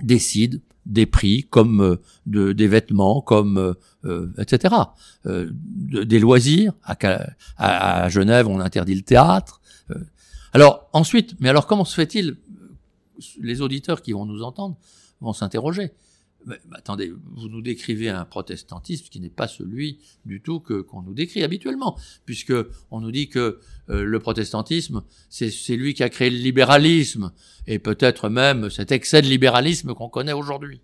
décide 0.02 0.62
des 0.84 1.06
prix 1.06 1.42
comme 1.50 1.98
de, 2.26 2.52
des 2.52 2.68
vêtements, 2.68 3.20
comme 3.20 3.74
etc. 4.38 4.74
des 5.24 6.20
loisirs. 6.20 6.74
À, 6.84 6.96
à, 7.58 8.08
Genève, 8.08 8.46
on 8.46 8.60
interdit 8.60 8.94
le 8.94 9.02
théâtre. 9.02 9.60
alors 10.52 10.88
ensuite, 10.92 11.34
mais 11.40 11.48
alors 11.48 11.66
comment 11.66 11.84
se 11.84 11.94
fait-il 11.96 12.36
les 13.40 13.60
auditeurs 13.60 14.02
qui 14.02 14.12
vont 14.12 14.26
nous 14.26 14.42
entendre 14.42 14.76
vont 15.20 15.32
s'interroger. 15.32 15.92
Mais, 16.46 16.60
attendez, 16.72 17.12
vous 17.34 17.48
nous 17.48 17.60
décrivez 17.60 18.08
un 18.08 18.24
protestantisme 18.24 19.06
qui 19.10 19.18
n'est 19.18 19.30
pas 19.30 19.48
celui 19.48 19.98
du 20.24 20.40
tout 20.40 20.60
que 20.60 20.80
qu'on 20.80 21.02
nous 21.02 21.14
décrit 21.14 21.42
habituellement, 21.42 21.98
puisque 22.24 22.54
on 22.90 23.00
nous 23.00 23.10
dit 23.10 23.28
que 23.28 23.58
euh, 23.90 24.04
le 24.04 24.18
protestantisme, 24.20 25.02
c'est 25.28 25.76
lui 25.76 25.94
qui 25.94 26.04
a 26.04 26.08
créé 26.08 26.30
le 26.30 26.36
libéralisme 26.36 27.32
et 27.66 27.80
peut-être 27.80 28.28
même 28.28 28.70
cet 28.70 28.92
excès 28.92 29.22
de 29.22 29.26
libéralisme 29.26 29.94
qu'on 29.94 30.08
connaît 30.08 30.32
aujourd'hui. 30.32 30.80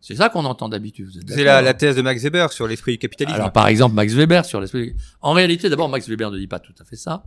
C'est 0.00 0.16
ça 0.16 0.28
qu'on 0.28 0.44
entend 0.44 0.68
d'habitude. 0.68 1.10
C'est 1.28 1.44
la, 1.44 1.62
la, 1.62 1.74
thèse 1.74 1.96
de 1.96 2.02
Max 2.02 2.22
Weber 2.22 2.52
sur 2.52 2.66
l'esprit 2.66 2.92
du 2.92 2.98
capitalisme. 2.98 3.36
Alors 3.36 3.52
par 3.52 3.68
exemple 3.68 3.94
Max 3.94 4.12
Weber 4.12 4.44
sur 4.44 4.60
l'esprit. 4.60 4.94
En 5.20 5.32
réalité, 5.32 5.70
d'abord 5.70 5.88
Max 5.88 6.08
Weber 6.08 6.30
ne 6.30 6.38
dit 6.38 6.48
pas 6.48 6.58
tout 6.58 6.74
à 6.80 6.84
fait 6.84 6.96
ça. 6.96 7.24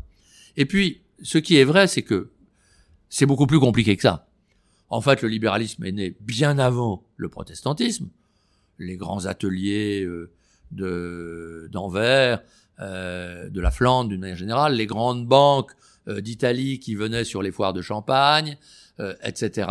Et 0.58 0.66
puis, 0.66 1.02
ce 1.22 1.38
qui 1.38 1.58
est 1.58 1.64
vrai, 1.64 1.88
c'est 1.88 2.02
que 2.02 2.32
c'est 3.10 3.26
beaucoup 3.26 3.48
plus 3.48 3.60
compliqué 3.60 3.96
que 3.96 4.02
ça. 4.02 4.28
En 4.90 5.02
fait, 5.02 5.22
le 5.22 5.30
libéralisme 5.30 5.84
est 5.84 5.92
né 5.92 6.16
bien 6.22 6.60
avant 6.60 7.04
le 7.18 7.30
protestantisme. 7.30 8.10
Les 8.78 8.98
grands 8.98 9.26
ateliers 9.26 10.04
euh, 10.04 10.32
de 10.72 11.70
d'Anvers, 11.72 12.42
euh, 12.80 13.50
de 13.50 13.62
la 13.62 13.72
Flandre 13.72 14.10
d'une 14.10 14.20
manière 14.20 14.36
générale, 14.36 14.76
les 14.76 14.86
grandes 14.86 15.26
banques 15.26 15.72
euh, 16.08 16.22
d'Italie 16.22 16.80
qui 16.80 16.96
venaient 16.96 17.24
sur 17.24 17.42
les 17.42 17.52
foires 17.52 17.74
de 17.74 17.82
Champagne, 17.82 18.58
etc. 19.24 19.68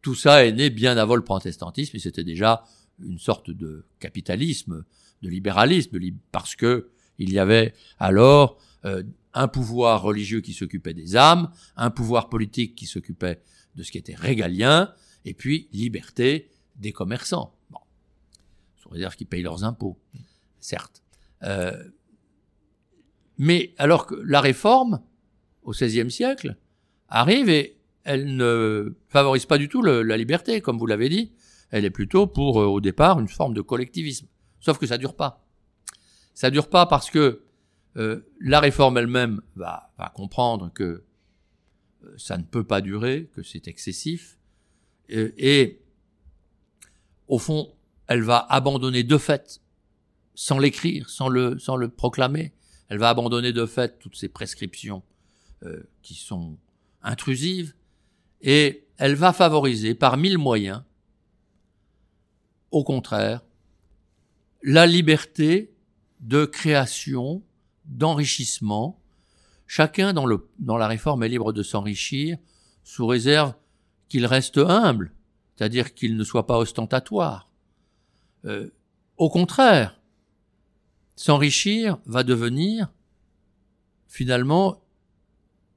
tout 0.00 0.14
ça 0.14 0.46
est 0.46 0.52
né 0.52 0.70
bien 0.70 0.96
avant 0.96 1.14
le 1.14 1.22
protestantisme 1.22 1.94
et 1.94 2.00
c'était 2.00 2.24
déjà 2.24 2.64
une 3.04 3.18
sorte 3.18 3.50
de 3.50 3.84
capitalisme, 4.00 4.84
de 5.20 5.28
libéralisme, 5.28 5.98
parce 6.30 6.56
que 6.56 6.88
il 7.18 7.30
y 7.30 7.38
avait 7.38 7.74
alors 7.98 8.58
un 9.34 9.48
pouvoir 9.48 10.02
religieux 10.02 10.40
qui 10.40 10.52
s'occupait 10.52 10.94
des 10.94 11.16
âmes, 11.16 11.50
un 11.76 11.90
pouvoir 11.90 12.28
politique 12.28 12.74
qui 12.74 12.86
s'occupait 12.86 13.40
de 13.74 13.82
ce 13.82 13.90
qui 13.90 13.98
était 13.98 14.14
régalien, 14.14 14.92
et 15.24 15.34
puis 15.34 15.68
liberté 15.72 16.50
des 16.76 16.92
commerçants. 16.92 17.54
Bon, 17.70 17.78
sous 18.76 18.88
réserve 18.88 19.16
qu'ils 19.16 19.26
payent 19.26 19.42
leurs 19.42 19.64
impôts, 19.64 19.98
certes. 20.60 21.02
Euh, 21.42 21.82
mais 23.38 23.74
alors 23.78 24.06
que 24.06 24.14
la 24.14 24.40
réforme, 24.40 25.02
au 25.62 25.72
XVIe 25.72 26.10
siècle, 26.10 26.56
arrive 27.08 27.48
et 27.48 27.78
elle 28.04 28.36
ne 28.36 28.96
favorise 29.08 29.46
pas 29.46 29.58
du 29.58 29.68
tout 29.68 29.82
la 29.82 30.16
liberté, 30.16 30.60
comme 30.60 30.78
vous 30.78 30.86
l'avez 30.86 31.08
dit. 31.08 31.32
Elle 31.70 31.84
est 31.84 31.90
plutôt 31.90 32.26
pour, 32.26 32.60
euh, 32.60 32.66
au 32.66 32.80
départ, 32.80 33.18
une 33.18 33.28
forme 33.28 33.54
de 33.54 33.62
collectivisme. 33.62 34.26
Sauf 34.60 34.78
que 34.78 34.86
ça 34.86 34.98
dure 34.98 35.16
pas. 35.16 35.46
Ça 36.34 36.50
dure 36.50 36.68
pas 36.68 36.86
parce 36.86 37.10
que 37.10 37.42
euh, 37.96 38.20
la 38.40 38.60
réforme 38.60 38.96
elle-même 38.98 39.42
va, 39.56 39.92
comprendre 40.14 40.70
que 40.72 41.04
euh, 42.04 42.14
ça 42.16 42.38
ne 42.38 42.42
peut 42.42 42.64
pas 42.64 42.80
durer, 42.80 43.30
que 43.34 43.42
c'est 43.42 43.68
excessif, 43.68 44.38
et, 45.08 45.82
au 47.28 47.38
fond, 47.38 47.74
elle 48.06 48.22
va 48.22 48.38
abandonner 48.48 49.04
de 49.04 49.18
fait, 49.18 49.60
sans 50.34 50.58
l'écrire, 50.58 51.10
sans 51.10 51.28
le, 51.28 51.58
sans 51.58 51.76
le 51.76 51.88
proclamer, 51.88 52.52
elle 52.88 52.98
va 52.98 53.10
abandonner 53.10 53.52
de 53.52 53.66
fait 53.66 53.98
toutes 53.98 54.16
ces 54.16 54.28
prescriptions 54.28 55.02
euh, 55.64 55.82
qui 56.02 56.14
sont 56.14 56.56
intrusives, 57.02 57.74
et 58.40 58.86
elle 58.96 59.14
va 59.14 59.32
favoriser 59.32 59.94
par 59.94 60.16
mille 60.16 60.38
moyens, 60.38 60.82
au 62.70 62.84
contraire, 62.84 63.42
la 64.62 64.86
liberté 64.86 65.74
de 66.20 66.46
création 66.46 67.42
d'enrichissement. 67.96 68.98
Chacun 69.66 70.12
dans, 70.12 70.26
le, 70.26 70.48
dans 70.58 70.76
la 70.76 70.86
réforme 70.86 71.22
est 71.22 71.28
libre 71.28 71.52
de 71.52 71.62
s'enrichir 71.62 72.38
sous 72.84 73.06
réserve 73.06 73.54
qu'il 74.08 74.26
reste 74.26 74.58
humble, 74.58 75.12
c'est-à-dire 75.56 75.94
qu'il 75.94 76.16
ne 76.16 76.24
soit 76.24 76.46
pas 76.46 76.58
ostentatoire. 76.58 77.48
Euh, 78.44 78.70
au 79.16 79.30
contraire, 79.30 80.00
s'enrichir 81.16 81.98
va 82.06 82.22
devenir 82.22 82.92
finalement 84.08 84.82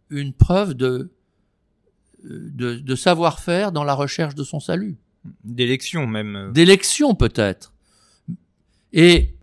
une 0.09 0.33
preuve 0.33 0.73
de 0.73 1.11
de, 2.23 2.75
de 2.75 2.95
savoir-faire 2.95 3.71
dans 3.71 3.83
la 3.83 3.93
recherche 3.93 4.33
de 4.33 4.43
son 4.43 4.59
salut. 4.59 4.97
D'élection 5.43 6.07
même. 6.07 6.51
D'élection 6.53 7.13
peut-être. 7.13 7.71
Et 8.93 9.34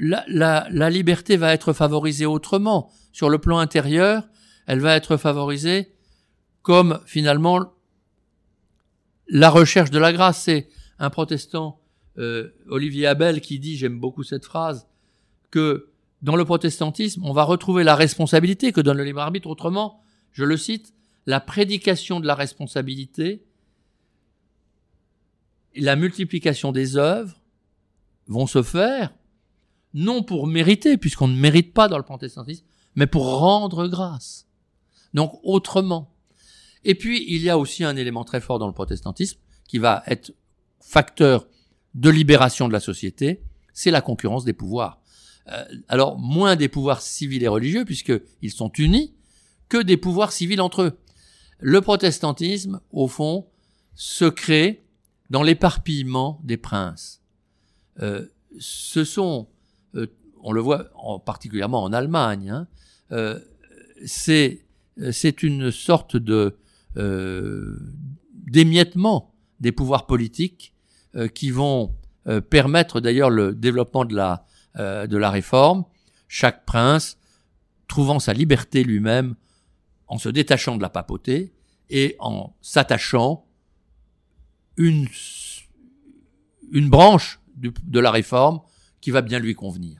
la, 0.00 0.90
liberté 0.90 1.36
va 1.36 1.52
être 1.52 1.72
favorisée 1.72 2.26
autrement. 2.26 2.90
Sur 3.12 3.28
le 3.28 3.38
plan 3.38 3.58
intérieur, 3.58 4.28
elle 4.66 4.80
va 4.80 4.96
être 4.96 5.16
favorisée 5.16 5.92
comme 6.62 7.00
finalement 7.06 7.72
la 9.28 9.50
recherche 9.50 9.90
de 9.90 9.98
la 9.98 10.12
grâce. 10.12 10.42
C'est 10.42 10.68
un 10.98 11.10
protestant, 11.10 11.80
euh, 12.18 12.50
Olivier 12.68 13.06
Abel, 13.06 13.40
qui 13.40 13.58
dit, 13.58 13.76
j'aime 13.76 13.98
beaucoup 13.98 14.22
cette 14.22 14.44
phrase, 14.44 14.86
que 15.50 15.88
dans 16.22 16.36
le 16.36 16.44
protestantisme, 16.44 17.24
on 17.24 17.32
va 17.32 17.44
retrouver 17.44 17.84
la 17.84 17.94
responsabilité 17.94 18.72
que 18.72 18.80
donne 18.80 18.98
le 18.98 19.04
libre 19.04 19.20
arbitre. 19.20 19.48
Autrement, 19.48 20.02
je 20.32 20.44
le 20.44 20.56
cite, 20.56 20.94
la 21.26 21.40
prédication 21.40 22.20
de 22.20 22.26
la 22.26 22.34
responsabilité 22.34 23.44
la 25.76 25.96
multiplication 25.96 26.72
des 26.72 26.96
œuvres 26.96 27.40
vont 28.26 28.46
se 28.46 28.62
faire 28.62 29.12
non 29.94 30.22
pour 30.22 30.46
mériter, 30.46 30.96
puisqu'on 30.96 31.28
ne 31.28 31.36
mérite 31.36 31.72
pas 31.72 31.88
dans 31.88 31.98
le 31.98 32.04
protestantisme, 32.04 32.64
mais 32.94 33.06
pour 33.06 33.38
rendre 33.38 33.88
grâce. 33.88 34.46
Donc 35.14 35.38
autrement. 35.42 36.14
Et 36.84 36.94
puis, 36.94 37.24
il 37.28 37.42
y 37.42 37.50
a 37.50 37.58
aussi 37.58 37.84
un 37.84 37.96
élément 37.96 38.24
très 38.24 38.40
fort 38.40 38.58
dans 38.58 38.66
le 38.66 38.72
protestantisme 38.72 39.38
qui 39.68 39.78
va 39.78 40.02
être 40.06 40.32
facteur 40.80 41.46
de 41.94 42.10
libération 42.10 42.68
de 42.68 42.72
la 42.72 42.80
société, 42.80 43.42
c'est 43.72 43.90
la 43.90 44.00
concurrence 44.00 44.44
des 44.44 44.52
pouvoirs. 44.52 45.00
Euh, 45.48 45.64
alors, 45.88 46.18
moins 46.18 46.56
des 46.56 46.68
pouvoirs 46.68 47.02
civils 47.02 47.42
et 47.42 47.48
religieux, 47.48 47.84
puisqu'ils 47.84 48.50
sont 48.50 48.70
unis, 48.72 49.14
que 49.68 49.78
des 49.78 49.96
pouvoirs 49.96 50.32
civils 50.32 50.60
entre 50.60 50.82
eux. 50.82 50.98
Le 51.58 51.80
protestantisme, 51.80 52.80
au 52.90 53.08
fond, 53.08 53.46
se 53.94 54.24
crée 54.24 54.84
dans 55.28 55.42
l'éparpillement 55.42 56.40
des 56.42 56.56
princes. 56.56 57.20
Euh, 58.00 58.26
ce 58.58 59.04
sont, 59.04 59.48
on 60.42 60.52
le 60.52 60.60
voit 60.60 60.90
en, 60.94 61.18
particulièrement 61.18 61.82
en 61.82 61.92
Allemagne, 61.92 62.50
hein, 62.50 62.66
euh, 63.12 63.38
c'est 64.04 64.64
c'est 65.12 65.42
une 65.42 65.70
sorte 65.70 66.16
de 66.16 66.58
euh, 66.96 67.76
d'émiettement 68.32 69.32
des 69.60 69.72
pouvoirs 69.72 70.06
politiques 70.06 70.74
euh, 71.14 71.28
qui 71.28 71.50
vont 71.50 71.94
euh, 72.26 72.40
permettre 72.40 73.00
d'ailleurs 73.00 73.30
le 73.30 73.54
développement 73.54 74.04
de 74.04 74.14
la 74.14 74.46
euh, 74.78 75.06
réforme. 75.10 75.84
Chaque 76.28 76.64
prince 76.64 77.18
trouvant 77.88 78.18
sa 78.18 78.32
liberté 78.32 78.84
lui-même 78.84 79.34
en 80.06 80.18
se 80.18 80.28
détachant 80.28 80.76
de 80.76 80.82
la 80.82 80.88
papauté 80.88 81.52
et 81.88 82.16
en 82.18 82.54
s'attachant 82.60 83.44
une 84.76 85.08
une 86.72 86.88
branche 86.88 87.40
de 87.56 87.98
la 87.98 88.12
réforme 88.12 88.60
qui 89.00 89.10
va 89.10 89.22
bien 89.22 89.40
lui 89.40 89.54
convenir. 89.54 89.99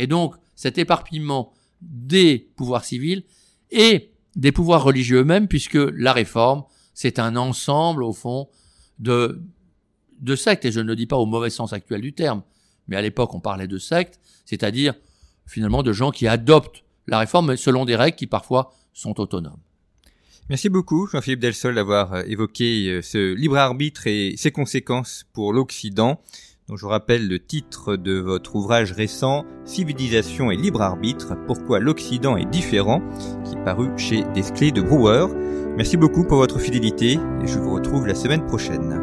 Et 0.00 0.06
donc 0.06 0.34
cet 0.56 0.78
éparpillement 0.78 1.52
des 1.82 2.50
pouvoirs 2.56 2.84
civils 2.84 3.22
et 3.70 4.10
des 4.34 4.50
pouvoirs 4.50 4.82
religieux 4.82 5.20
eux-mêmes, 5.20 5.46
puisque 5.46 5.74
la 5.74 6.14
réforme, 6.14 6.64
c'est 6.94 7.18
un 7.18 7.36
ensemble, 7.36 8.02
au 8.02 8.14
fond, 8.14 8.48
de, 8.98 9.42
de 10.20 10.36
sectes, 10.36 10.64
et 10.64 10.72
je 10.72 10.80
ne 10.80 10.86
le 10.86 10.96
dis 10.96 11.06
pas 11.06 11.16
au 11.16 11.26
mauvais 11.26 11.50
sens 11.50 11.74
actuel 11.74 12.00
du 12.00 12.14
terme, 12.14 12.42
mais 12.88 12.96
à 12.96 13.02
l'époque 13.02 13.34
on 13.34 13.40
parlait 13.40 13.66
de 13.66 13.76
sectes, 13.76 14.18
c'est-à-dire 14.46 14.94
finalement 15.46 15.82
de 15.82 15.92
gens 15.92 16.12
qui 16.12 16.26
adoptent 16.26 16.82
la 17.06 17.18
réforme 17.18 17.56
selon 17.56 17.84
des 17.84 17.96
règles 17.96 18.16
qui 18.16 18.26
parfois 18.26 18.72
sont 18.94 19.20
autonomes. 19.20 19.60
Merci 20.48 20.70
beaucoup, 20.70 21.06
Jean-Philippe 21.06 21.40
Delsol, 21.40 21.74
d'avoir 21.74 22.14
euh, 22.14 22.22
évoqué 22.26 22.88
euh, 22.88 23.02
ce 23.02 23.34
libre 23.34 23.56
arbitre 23.56 24.06
et 24.06 24.34
ses 24.36 24.50
conséquences 24.50 25.26
pour 25.32 25.52
l'Occident. 25.52 26.20
Donc, 26.70 26.78
je 26.78 26.86
rappelle 26.86 27.26
le 27.26 27.40
titre 27.40 27.96
de 27.96 28.20
votre 28.20 28.54
ouvrage 28.54 28.92
récent, 28.92 29.44
Civilisation 29.64 30.52
et 30.52 30.56
libre 30.56 30.82
arbitre, 30.82 31.34
pourquoi 31.48 31.80
l'Occident 31.80 32.36
est 32.36 32.44
différent, 32.44 33.02
qui 33.44 33.56
est 33.56 33.64
paru 33.64 33.88
chez 33.96 34.22
Desclés 34.34 34.70
de 34.70 34.80
Brouwer. 34.80 35.26
Merci 35.76 35.96
beaucoup 35.96 36.22
pour 36.22 36.36
votre 36.36 36.60
fidélité 36.60 37.14
et 37.42 37.46
je 37.48 37.58
vous 37.58 37.74
retrouve 37.74 38.06
la 38.06 38.14
semaine 38.14 38.46
prochaine. 38.46 39.02